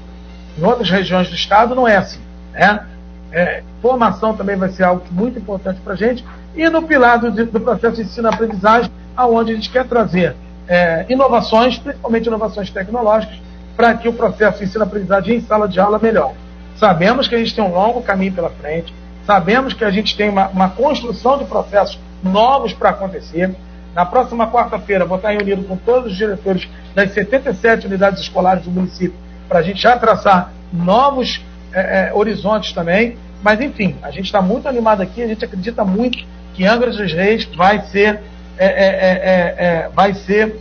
Em 0.57 0.63
outras 0.63 0.89
regiões 0.89 1.29
do 1.29 1.35
estado 1.35 1.75
não 1.75 1.89
é 1.89 1.97
assim. 1.97 2.21
Né? 2.53 2.87
É, 3.33 3.63
formação 3.83 4.37
também 4.37 4.55
vai 4.55 4.69
ser 4.69 4.85
algo 4.85 5.03
muito 5.11 5.41
importante 5.41 5.81
para 5.81 5.95
a 5.95 5.97
gente. 5.97 6.25
E 6.55 6.69
no 6.69 6.83
pilar 6.83 7.19
do, 7.19 7.33
do 7.33 7.61
processo 7.61 7.97
de 7.97 8.03
ensino-aprendizagem, 8.03 8.91
aonde 9.17 9.53
a 9.53 9.55
gente 9.57 9.71
quer 9.71 9.89
trazer 9.89 10.37
é, 10.69 11.05
inovações, 11.09 11.79
principalmente 11.79 12.27
inovações 12.27 12.71
tecnológicas, 12.71 13.41
para 13.77 13.95
que 13.95 14.09
o 14.09 14.13
processo 14.13 14.59
de 14.59 14.65
ensino-aprendizagem 14.67 15.39
em 15.39 15.41
sala 15.41 15.67
de 15.67 15.81
aula 15.81 15.99
melhore. 15.99 16.35
Sabemos 16.77 17.27
que 17.27 17.35
a 17.35 17.39
gente 17.39 17.55
tem 17.55 17.65
um 17.65 17.73
longo 17.73 18.03
caminho 18.03 18.33
pela 18.33 18.51
frente, 18.51 18.95
Sabemos 19.27 19.75
que 19.75 19.85
a 19.85 19.91
gente 19.91 20.17
tem 20.17 20.31
uma, 20.31 20.47
uma 20.49 20.71
construção 20.71 21.37
de 21.37 21.45
processos 21.47 21.99
novos 22.23 22.73
para 22.73 22.91
acontecer. 22.91 23.53
Na 23.93 24.07
próxima 24.07 24.49
quarta-feira, 24.51 25.05
vou 25.05 25.17
estar 25.17 25.31
reunido 25.31 25.65
com 25.65 25.77
todos 25.77 26.13
os 26.13 26.17
diretores 26.17 26.69
das 26.95 27.13
77 27.13 27.89
unidades 27.89 28.23
escolares 28.23 28.63
do 28.63 28.71
município, 28.71 29.19
para 29.49 29.59
a 29.59 29.63
gente 29.63 29.83
já 29.83 29.99
traçar 29.99 30.53
novos 30.73 31.43
é, 31.73 32.09
é, 32.09 32.15
horizontes 32.15 32.73
também. 32.73 33.17
Mas, 33.43 33.61
enfim, 33.61 33.97
a 34.03 34.11
gente 34.11 34.27
está 34.27 34.41
muito 34.41 34.69
animado 34.69 35.01
aqui, 35.01 35.23
a 35.23 35.27
gente 35.27 35.45
acredita 35.45 35.85
muito 35.85 36.19
que 36.55 36.65
Angra 36.65 36.91
dos 36.91 37.13
Reis 37.13 37.45
vai 37.47 37.81
ser, 37.87 38.21
é, 38.57 38.67
é, 38.67 39.55
é, 39.59 39.89
vai 39.93 40.15
ser 40.15 40.57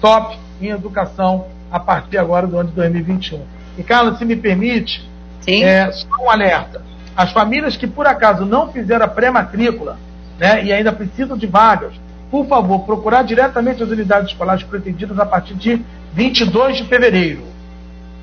top 0.00 0.38
em 0.60 0.68
educação 0.68 1.46
a 1.70 1.78
partir 1.78 2.16
agora 2.16 2.46
do 2.46 2.58
ano 2.58 2.70
de 2.70 2.76
2021. 2.76 3.42
E, 3.76 3.82
Carla, 3.82 4.16
se 4.16 4.24
me 4.24 4.36
permite, 4.36 5.06
só 5.92 6.24
um 6.24 6.30
alerta 6.30 6.93
As 7.16 7.32
famílias 7.32 7.76
que 7.76 7.86
por 7.86 8.06
acaso 8.06 8.44
não 8.44 8.72
fizeram 8.72 9.04
a 9.04 9.08
pré-matrícula 9.08 9.98
né, 10.38 10.64
e 10.64 10.72
ainda 10.72 10.92
precisam 10.92 11.36
de 11.36 11.46
vagas, 11.46 11.92
por 12.30 12.46
favor, 12.46 12.80
procurar 12.80 13.22
diretamente 13.22 13.82
as 13.82 13.88
unidades 13.88 14.30
escolares 14.30 14.64
pretendidas 14.64 15.18
a 15.18 15.26
partir 15.26 15.54
de 15.54 15.84
22 16.12 16.78
de 16.78 16.84
fevereiro. 16.84 17.44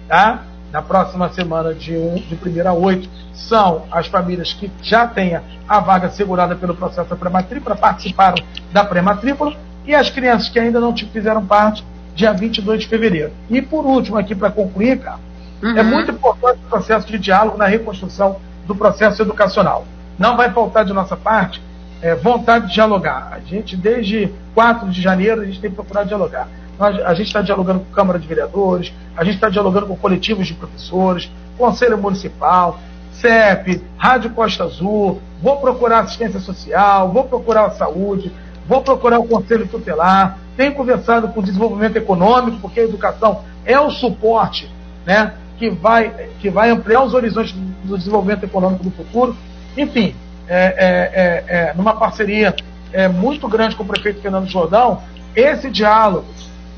Tá? 0.08 0.44
Na 0.72 0.82
próxima 0.82 1.30
semana, 1.30 1.74
de, 1.74 1.96
1, 1.96 2.16
de 2.16 2.36
1 2.36 2.68
a 2.68 2.74
8, 2.74 3.10
são 3.34 3.84
as 3.92 4.08
famílias 4.08 4.54
que 4.54 4.70
já 4.82 5.08
têm 5.08 5.40
a 5.68 5.80
vaga 5.80 6.10
segurada 6.10 6.56
pelo 6.56 6.76
processo 6.76 7.10
da 7.10 7.16
pré-matrícula, 7.16 7.76
participaram 7.76 8.44
da 8.74 8.84
pré-matrícula, 8.84 9.54
e 9.86 9.96
as 9.96 10.10
crianças 10.10 10.50
que 10.50 10.60
ainda 10.60 10.80
não 10.80 10.96
fizeram 10.96 11.46
parte, 11.46 11.84
dia 12.14 12.34
22 12.34 12.82
de 12.82 12.88
fevereiro. 12.88 13.32
E 13.50 13.62
por 13.62 13.86
último, 13.86 14.18
aqui 14.18 14.36
para 14.36 14.52
concluir, 14.52 15.00
cara, 15.00 15.20
uhum. 15.64 15.78
é 15.78 15.84
muito 15.84 16.12
importante 16.12 16.60
o 16.66 16.70
processo 16.70 17.08
de 17.08 17.18
diálogo 17.18 17.58
na 17.58 17.66
reconstrução 17.66 18.38
do 18.66 18.76
processo 18.76 19.22
educacional. 19.22 19.86
Não 20.18 20.38
vai 20.38 20.52
faltar 20.52 20.86
de 20.86 20.94
nossa 20.94 21.16
parte 21.16 21.62
é, 22.02 22.16
vontade 22.16 22.68
de 22.68 22.74
dialogar. 22.74 23.30
A 23.32 23.40
gente, 23.40 23.78
desde 23.78 24.34
4 24.54 24.90
de 24.90 25.02
janeiro, 25.02 25.42
a 25.42 25.46
gente 25.46 25.60
tem 25.60 25.70
procurado 25.70 26.08
dialogar. 26.08 26.48
Nós, 26.80 27.00
a 27.00 27.14
gente 27.14 27.28
está 27.28 27.42
dialogando 27.42 27.82
com 27.82 27.92
a 27.92 27.96
Câmara 27.96 28.18
de 28.18 28.28
Vereadores, 28.28 28.92
a 29.16 29.24
gente 29.24 29.36
está 29.36 29.50
dialogando 29.50 29.88
com 29.88 29.96
coletivos 29.96 30.48
de 30.48 30.54
professores, 30.54 31.32
Conselho 31.58 31.98
Municipal, 31.98 32.80
CEP, 33.14 33.84
Rádio 33.98 34.32
Costa 34.32 34.64
Azul, 34.64 35.22
vou 35.42 35.58
procurar 35.58 36.00
assistência 36.00 36.40
social, 36.40 37.12
vou 37.12 37.26
procurar 37.26 37.66
a 37.66 37.72
saúde, 37.72 38.32
vou 38.68 38.82
procurar 38.82 39.20
o 39.20 39.28
Conselho 39.28 39.68
Tutelar, 39.68 40.40
tenho 40.58 40.74
conversado 40.74 41.28
com 41.28 41.40
o 41.40 41.44
desenvolvimento 41.44 41.98
econômico, 41.98 42.58
porque 42.62 42.80
a 42.80 42.84
educação 42.84 43.44
é 43.64 43.80
o 43.80 43.92
suporte 43.92 44.70
né, 45.06 45.34
que, 45.62 45.70
vai, 45.70 46.10
que 46.40 46.50
vai 46.50 46.72
ampliar 46.72 47.04
os 47.04 47.14
horizontes 47.14 47.54
do 47.84 47.96
desenvolvimento 47.96 48.44
econômico 48.44 48.84
do 48.84 48.90
futuro. 48.90 49.38
Enfim, 49.78 50.16
é, 50.48 50.58
é, 50.58 51.56
é, 51.56 51.70
é 51.70 51.74
numa 51.76 51.94
parceria 51.94 52.56
é, 52.92 53.08
muito 53.08 53.48
grande 53.48 53.76
com 53.76 53.84
o 53.84 53.86
prefeito 53.86 54.22
Fernando 54.22 54.50
Jordão, 54.50 55.04
esse 55.36 55.70
diálogo 55.70 56.26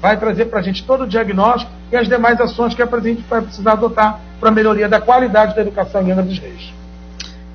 vai 0.01 0.17
trazer 0.17 0.45
para 0.45 0.59
a 0.59 0.61
gente 0.61 0.83
todo 0.83 1.05
o 1.05 1.07
diagnóstico 1.07 1.71
e 1.93 1.95
as 1.95 2.09
demais 2.09 2.41
ações 2.41 2.75
que 2.75 2.81
a 2.81 2.99
gente 2.99 3.21
vai 3.21 3.41
precisar 3.41 3.71
adotar 3.71 4.19
para 4.37 4.49
a 4.49 4.51
melhoria 4.51 4.89
da 4.89 4.99
qualidade 4.99 5.55
da 5.55 5.61
educação 5.61 6.01
em 6.01 6.11
Angra 6.11 6.25
dos 6.25 6.37
Reis. 6.37 6.73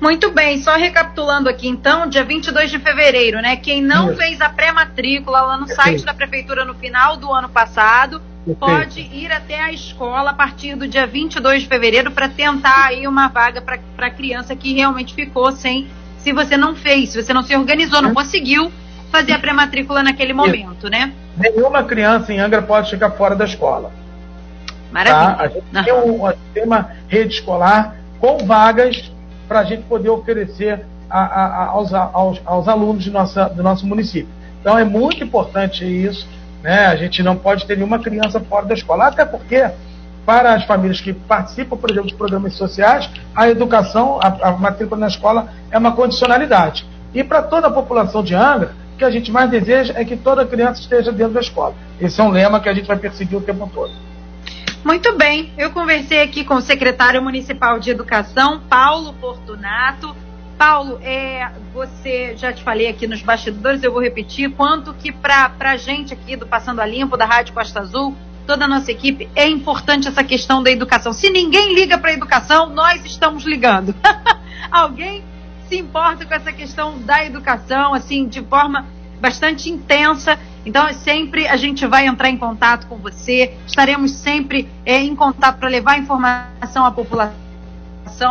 Muito 0.01 0.31
bem, 0.31 0.59
só 0.61 0.75
recapitulando 0.75 1.47
aqui 1.47 1.67
então, 1.67 2.07
dia 2.07 2.23
22 2.23 2.71
de 2.71 2.79
fevereiro, 2.79 3.39
né? 3.39 3.55
Quem 3.55 3.83
não 3.83 4.09
Isso. 4.09 4.17
fez 4.17 4.41
a 4.41 4.49
pré-matrícula 4.49 5.41
lá 5.41 5.57
no 5.57 5.67
site 5.67 6.03
da 6.03 6.13
prefeitura 6.13 6.65
no 6.65 6.73
final 6.73 7.17
do 7.17 7.31
ano 7.31 7.49
passado, 7.49 8.19
pode 8.59 9.01
ir 9.01 9.31
até 9.31 9.59
a 9.59 9.71
escola 9.71 10.31
a 10.31 10.33
partir 10.33 10.75
do 10.75 10.87
dia 10.87 11.05
22 11.05 11.63
de 11.63 11.67
fevereiro 11.67 12.11
para 12.11 12.29
tentar 12.29 12.85
aí 12.85 13.07
uma 13.07 13.27
vaga 13.27 13.61
para 13.61 14.07
a 14.07 14.09
criança 14.09 14.55
que 14.55 14.73
realmente 14.73 15.13
ficou 15.13 15.51
sem, 15.51 15.87
se 16.19 16.31
você 16.31 16.57
não 16.57 16.75
fez, 16.75 17.11
se 17.11 17.21
você 17.21 17.33
não 17.33 17.43
se 17.43 17.55
organizou, 17.55 18.01
não 18.01 18.13
conseguiu 18.13 18.71
fazer 19.11 19.33
a 19.33 19.39
pré-matrícula 19.39 20.03
naquele 20.03 20.33
momento, 20.33 20.89
né? 20.89 21.11
Nenhuma 21.37 21.83
criança 21.83 22.33
em 22.33 22.39
Angra 22.39 22.61
pode 22.61 22.89
ficar 22.89 23.11
fora 23.11 23.35
da 23.35 23.45
escola. 23.45 23.91
Maravilha. 24.91 25.35
Tá? 25.35 25.43
A, 25.43 25.47
gente 25.47 25.63
uhum. 25.73 25.83
tem 25.83 25.93
um, 25.93 26.25
a 26.25 26.31
gente 26.31 26.43
tem 26.53 26.63
uma 26.63 26.89
rede 27.07 27.33
escolar 27.35 27.95
com 28.19 28.45
vagas 28.45 29.11
para 29.47 29.59
a 29.59 29.63
gente 29.63 29.83
poder 29.83 30.09
oferecer 30.09 30.85
a, 31.09 31.19
a, 31.19 31.65
aos, 31.67 31.93
aos, 31.93 32.41
aos, 32.45 32.67
alunos 32.67 33.03
de 33.03 33.09
nossa, 33.09 33.45
do 33.49 33.63
nosso 33.63 33.85
município. 33.85 34.29
Então 34.61 34.77
é 34.77 34.83
muito 34.83 35.23
importante 35.23 35.85
isso, 35.85 36.27
né? 36.61 36.87
A 36.87 36.95
gente 36.95 37.23
não 37.23 37.35
pode 37.35 37.65
ter 37.65 37.75
nenhuma 37.75 37.99
criança 37.99 38.39
fora 38.39 38.65
da 38.65 38.73
escola, 38.73 39.07
até 39.07 39.25
porque 39.25 39.69
para 40.25 40.53
as 40.53 40.65
famílias 40.65 41.01
que 41.01 41.11
participam, 41.11 41.75
por 41.77 41.89
exemplo, 41.89 42.07
de 42.07 42.15
programas 42.15 42.53
sociais, 42.53 43.09
a 43.35 43.49
educação, 43.49 44.19
a, 44.21 44.49
a 44.49 44.51
matrícula 44.51 44.99
na 44.99 45.07
escola 45.07 45.49
é 45.71 45.77
uma 45.77 45.93
condicionalidade. 45.93 46.85
E 47.13 47.23
para 47.23 47.41
toda 47.41 47.67
a 47.67 47.71
população 47.71 48.23
de 48.23 48.35
Angra, 48.35 48.75
o 48.93 48.97
que 48.97 49.03
a 49.03 49.09
gente 49.09 49.31
mais 49.31 49.49
deseja 49.49 49.93
é 49.95 50.05
que 50.05 50.15
toda 50.15 50.45
criança 50.45 50.81
esteja 50.81 51.11
dentro 51.11 51.33
da 51.33 51.39
escola. 51.39 51.73
Esse 51.99 52.21
é 52.21 52.23
um 52.23 52.29
lema 52.29 52.59
que 52.59 52.69
a 52.69 52.73
gente 52.73 52.85
vai 52.85 52.97
perseguir 52.97 53.37
o 53.37 53.41
tempo 53.41 53.69
todo. 53.73 53.91
Muito 54.83 55.17
bem, 55.17 55.51
eu 55.57 55.71
conversei 55.71 56.21
aqui 56.21 56.43
com 56.43 56.55
o 56.55 56.61
secretário 56.61 57.21
municipal 57.21 57.79
de 57.79 57.89
educação, 57.89 58.61
Paulo 58.69 59.13
Fortunato. 59.19 60.15
Paulo, 60.59 60.99
é, 61.01 61.49
você 61.73 62.35
já 62.35 62.51
te 62.51 62.61
falei 62.61 62.89
aqui 62.89 63.07
nos 63.07 63.21
bastidores, 63.21 63.81
eu 63.81 63.93
vou 63.93 64.01
repetir, 64.01 64.51
quanto 64.51 64.93
que 64.93 65.09
para 65.09 65.53
a 65.57 65.77
gente 65.77 66.13
aqui 66.13 66.35
do 66.35 66.45
Passando 66.45 66.81
a 66.81 66.85
Limpo, 66.85 67.15
da 67.15 67.23
Rádio 67.23 67.53
Costa 67.53 67.79
Azul, 67.79 68.13
toda 68.45 68.65
a 68.65 68.67
nossa 68.67 68.91
equipe, 68.91 69.29
é 69.37 69.47
importante 69.47 70.09
essa 70.09 70.21
questão 70.21 70.61
da 70.61 70.69
educação. 70.69 71.13
Se 71.13 71.29
ninguém 71.29 71.73
liga 71.73 71.97
para 71.97 72.09
a 72.09 72.13
educação, 72.13 72.69
nós 72.71 73.05
estamos 73.05 73.45
ligando. 73.45 73.95
Alguém 74.69 75.23
se 75.69 75.77
importa 75.77 76.25
com 76.25 76.33
essa 76.33 76.51
questão 76.51 76.99
da 76.99 77.23
educação, 77.23 77.93
assim, 77.93 78.27
de 78.27 78.41
forma 78.41 78.85
bastante 79.21 79.69
intensa. 79.69 80.37
Então, 80.65 80.85
é 80.85 80.91
sempre 80.91 81.47
a 81.47 81.55
gente 81.55 81.87
vai 81.87 82.05
entrar 82.05 82.29
em 82.29 82.37
contato 82.37 82.85
com 82.87 82.97
você, 82.97 83.53
estaremos 83.65 84.11
sempre 84.11 84.67
é, 84.85 84.97
em 84.97 85.15
contato 85.15 85.57
para 85.57 85.69
levar 85.69 85.97
informação 85.97 86.85
à 86.85 86.91
população, 86.91 87.48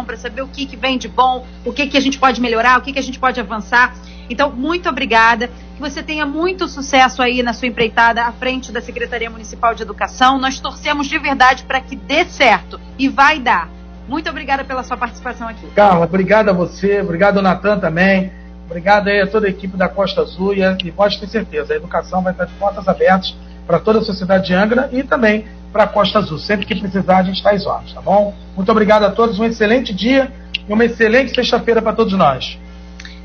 para 0.05 0.17
saber 0.17 0.43
o 0.43 0.49
que, 0.49 0.67
que 0.67 0.77
vem 0.77 0.99
de 0.99 1.09
bom, 1.09 1.47
o 1.65 1.73
que, 1.73 1.87
que 1.87 1.97
a 1.97 2.01
gente 2.01 2.19
pode 2.19 2.41
melhorar, 2.41 2.79
o 2.79 2.83
que, 2.83 2.93
que 2.93 2.99
a 2.99 3.03
gente 3.03 3.19
pode 3.19 3.41
avançar. 3.41 3.95
Então, 4.31 4.51
muito 4.51 4.89
obrigada. 4.89 5.49
Que 5.75 5.81
você 5.81 6.03
tenha 6.03 6.27
muito 6.27 6.69
sucesso 6.69 7.23
aí 7.23 7.43
na 7.43 7.53
sua 7.53 7.69
empreitada 7.69 8.25
à 8.25 8.33
frente 8.33 8.71
da 8.73 8.81
Secretaria 8.81 9.31
Municipal 9.31 9.75
de 9.75 9.83
Educação. 9.83 10.39
Nós 10.39 10.61
torcemos 10.61 11.07
de 11.07 11.19
verdade 11.19 11.63
para 11.65 11.81
que 11.81 11.97
dê 11.97 12.25
certo 12.25 12.81
e 12.99 13.09
vai 13.09 13.39
dar. 13.39 13.71
Muito 14.09 14.29
obrigada 14.29 14.65
pela 14.65 14.83
sua 14.83 14.97
participação 14.97 15.49
aqui. 15.49 15.67
Carla, 15.75 16.05
obrigado 16.05 16.49
a 16.49 16.53
você, 16.53 17.01
obrigado, 17.01 17.41
Natan, 17.43 17.79
também. 17.79 18.33
Obrigado 18.67 19.09
aí 19.09 19.21
a 19.21 19.27
toda 19.27 19.47
a 19.47 19.51
equipe 19.51 19.77
da 19.77 19.89
Costa 19.89 20.23
Azul 20.23 20.55
e, 20.55 20.61
e 20.85 20.93
pode 20.93 21.19
ter 21.19 21.27
certeza, 21.27 21.73
a 21.73 21.77
educação 21.77 22.23
vai 22.23 22.33
estar 22.33 22.45
de 22.45 22.53
portas 22.55 22.87
abertas 22.87 23.35
para 23.69 23.79
toda 23.79 23.99
a 23.99 24.03
sociedade 24.03 24.47
de 24.47 24.55
Angra 24.55 24.89
e 24.91 25.03
também 25.03 25.47
para 25.71 25.85
a 25.85 25.87
Costa 25.87 26.21
Azul. 26.21 26.39
Sempre 26.39 26.65
que 26.65 26.75
precisar, 26.75 27.19
a 27.19 27.23
gente 27.23 27.37
está 27.37 27.51
às 27.51 27.67
ordens, 27.67 27.93
tá 27.93 28.01
bom? 28.01 28.35
Muito 28.57 28.73
obrigado 28.73 29.05
a 29.05 29.11
todos, 29.11 29.39
um 29.39 29.45
excelente 29.45 29.93
dia 29.93 30.33
e 30.67 30.73
uma 30.73 30.87
excelente 30.87 31.35
sexta-feira 31.35 31.83
para 31.83 31.93
todos 31.93 32.15
nós. 32.15 32.59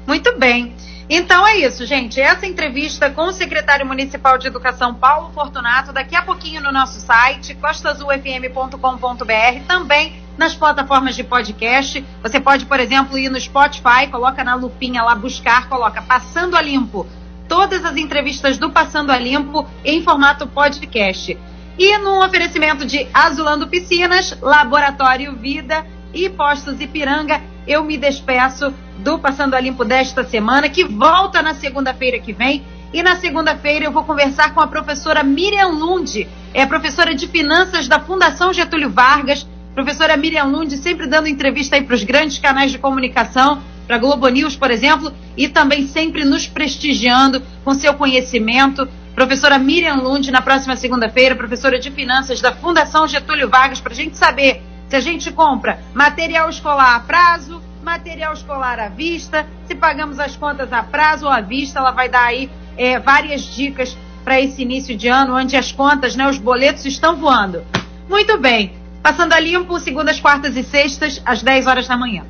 Muito 0.06 0.38
bem. 0.38 0.76
Então 1.10 1.48
é 1.48 1.60
isso, 1.60 1.86
gente. 1.86 2.20
Essa 2.20 2.46
entrevista 2.46 3.10
com 3.10 3.24
o 3.24 3.32
secretário 3.32 3.86
municipal 3.86 4.38
de 4.38 4.48
Educação, 4.48 4.94
Paulo 4.94 5.32
Fortunato, 5.34 5.94
daqui 5.94 6.16
a 6.16 6.22
pouquinho 6.22 6.62
no 6.62 6.74
nosso 6.74 7.00
site, 7.00 7.56
costazulfm.com.br, 7.56 9.66
também 9.66 10.22
nas 10.38 10.56
plataformas 10.56 11.16
de 11.16 11.24
podcast. 11.24 12.04
Você 12.22 12.40
pode, 12.42 12.66
por 12.66 12.82
exemplo, 12.82 13.18
ir 13.18 13.30
no 13.30 13.40
Spotify, 13.40 14.08
coloca 14.12 14.44
na 14.44 14.56
lupinha 14.56 15.04
lá 15.04 15.16
buscar, 15.16 15.70
coloca 15.70 16.02
Passando 16.02 16.58
a 16.58 16.62
Limpo. 16.62 17.08
Todas 17.48 17.84
as 17.86 17.98
entrevistas 17.98 18.58
do 18.58 18.72
Passando 18.72 19.12
a 19.12 19.18
Limpo 19.18 19.68
em 19.84 20.02
formato 20.02 20.48
podcast. 20.48 21.38
E 21.78 21.98
no 21.98 22.24
oferecimento 22.24 22.86
de 22.86 23.08
Azulando 23.14 23.68
Piscinas, 23.68 24.38
Laboratório 24.42 25.36
Vida 25.36 25.86
e 26.14 26.30
Postos 26.30 26.80
Ipiranga, 26.80 27.42
eu 27.68 27.84
me 27.84 27.98
despeço 27.98 28.74
do 29.00 29.18
Passando 29.18 29.56
a 29.56 29.60
Limpo 29.60 29.84
desta 29.84 30.24
semana, 30.24 30.70
que 30.70 30.84
volta 30.84 31.42
na 31.42 31.56
segunda-feira 31.56 32.20
que 32.20 32.32
vem. 32.32 32.64
E 32.94 33.02
na 33.02 33.16
segunda-feira 33.16 33.86
eu 33.86 33.92
vou 33.92 34.04
conversar 34.04 34.54
com 34.54 34.62
a 34.62 34.68
professora 34.68 35.24
Miriam 35.24 35.70
Lund, 35.70 36.28
é 36.54 36.66
professora 36.68 37.16
de 37.16 37.28
finanças 37.28 37.88
da 37.88 38.00
Fundação 38.00 38.54
Getúlio 38.54 38.92
Vargas. 38.92 39.48
Professora 39.74 40.16
Miriam 40.16 40.44
Lund 40.44 40.78
sempre 40.78 41.08
dando 41.08 41.28
entrevista 41.28 41.76
aí 41.76 41.84
para 41.84 41.96
os 41.96 42.04
grandes 42.04 42.38
canais 42.38 42.72
de 42.72 42.78
comunicação, 42.78 43.64
para 43.86 43.98
a 43.98 44.00
Globo 44.00 44.28
News, 44.28 44.56
por 44.56 44.72
exemplo, 44.72 45.14
e 45.36 45.48
também 45.48 45.88
sempre 45.88 46.24
nos 46.24 46.48
prestigiando 46.48 47.42
com 47.64 47.74
seu 47.74 47.94
conhecimento. 47.94 48.88
Professora 49.16 49.60
Miriam 49.60 49.96
Lund, 49.96 50.32
na 50.32 50.42
próxima 50.42 50.76
segunda-feira, 50.76 51.36
professora 51.36 51.80
de 51.80 51.92
finanças 51.92 52.42
da 52.42 52.52
Fundação 52.52 53.08
Getúlio 53.08 53.50
Vargas, 53.50 53.80
para 53.80 53.94
a 53.94 53.96
gente 53.96 54.18
saber 54.18 54.62
se 54.90 54.96
a 54.96 55.00
gente 55.00 55.32
compra 55.32 55.80
material 55.94 56.50
escolar 56.50 56.96
a 56.96 57.00
prazo, 57.00 57.62
material 57.84 58.34
escolar 58.34 58.80
à 58.80 58.90
vista, 58.90 59.46
se 59.66 59.76
pagamos 59.76 60.20
as 60.20 60.36
contas 60.36 60.72
a 60.72 60.82
prazo 60.84 61.26
ou 61.26 61.32
à 61.32 61.42
vista, 61.42 61.80
ela 61.80 61.92
vai 61.92 62.10
dar 62.10 62.26
aí 62.26 62.50
é, 62.78 63.00
várias 63.00 63.42
dicas 63.42 63.98
para 64.24 64.40
esse 64.40 64.62
início 64.62 64.96
de 64.96 65.08
ano, 65.08 65.36
onde 65.36 65.56
as 65.56 65.72
contas, 65.72 66.16
né, 66.16 66.28
os 66.28 66.38
boletos 66.38 66.86
estão 66.86 67.16
voando. 67.16 67.64
Muito 68.10 68.38
bem, 68.40 68.74
passando 69.02 69.34
a 69.34 69.40
limpo, 69.40 69.80
segundas, 69.80 70.20
quartas 70.20 70.56
e 70.56 70.64
sextas, 70.64 71.22
às 71.26 71.44
10 71.44 71.68
horas 71.68 71.88
da 71.88 71.98
manhã. 71.98 72.24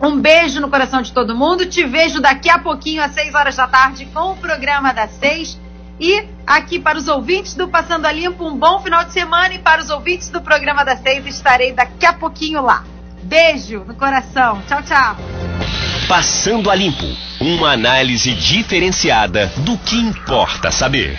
Um 0.00 0.20
beijo 0.20 0.60
no 0.60 0.70
coração 0.70 1.02
de 1.02 1.12
todo 1.12 1.34
mundo. 1.34 1.66
Te 1.66 1.84
vejo 1.84 2.20
daqui 2.20 2.48
a 2.48 2.58
pouquinho, 2.58 3.02
às 3.02 3.12
6 3.12 3.34
horas 3.34 3.56
da 3.56 3.66
tarde, 3.66 4.06
com 4.06 4.32
o 4.32 4.36
programa 4.36 4.92
das 4.92 5.10
6. 5.18 5.58
E 6.00 6.24
aqui 6.46 6.78
para 6.78 6.96
os 6.96 7.08
ouvintes 7.08 7.54
do 7.54 7.66
Passando 7.66 8.06
a 8.06 8.12
Limpo, 8.12 8.46
um 8.46 8.56
bom 8.56 8.80
final 8.80 9.04
de 9.04 9.12
semana. 9.12 9.54
E 9.54 9.58
para 9.58 9.82
os 9.82 9.90
ouvintes 9.90 10.28
do 10.28 10.40
programa 10.40 10.84
das 10.84 11.00
6, 11.00 11.26
estarei 11.26 11.72
daqui 11.72 12.06
a 12.06 12.12
pouquinho 12.12 12.62
lá. 12.62 12.84
Beijo 13.22 13.84
no 13.84 13.94
coração. 13.94 14.62
Tchau, 14.68 14.82
tchau. 14.82 15.16
Passando 16.06 16.70
a 16.70 16.74
Limpo 16.74 17.04
uma 17.40 17.72
análise 17.72 18.34
diferenciada 18.34 19.52
do 19.58 19.76
que 19.78 19.96
importa 19.96 20.70
saber. 20.70 21.18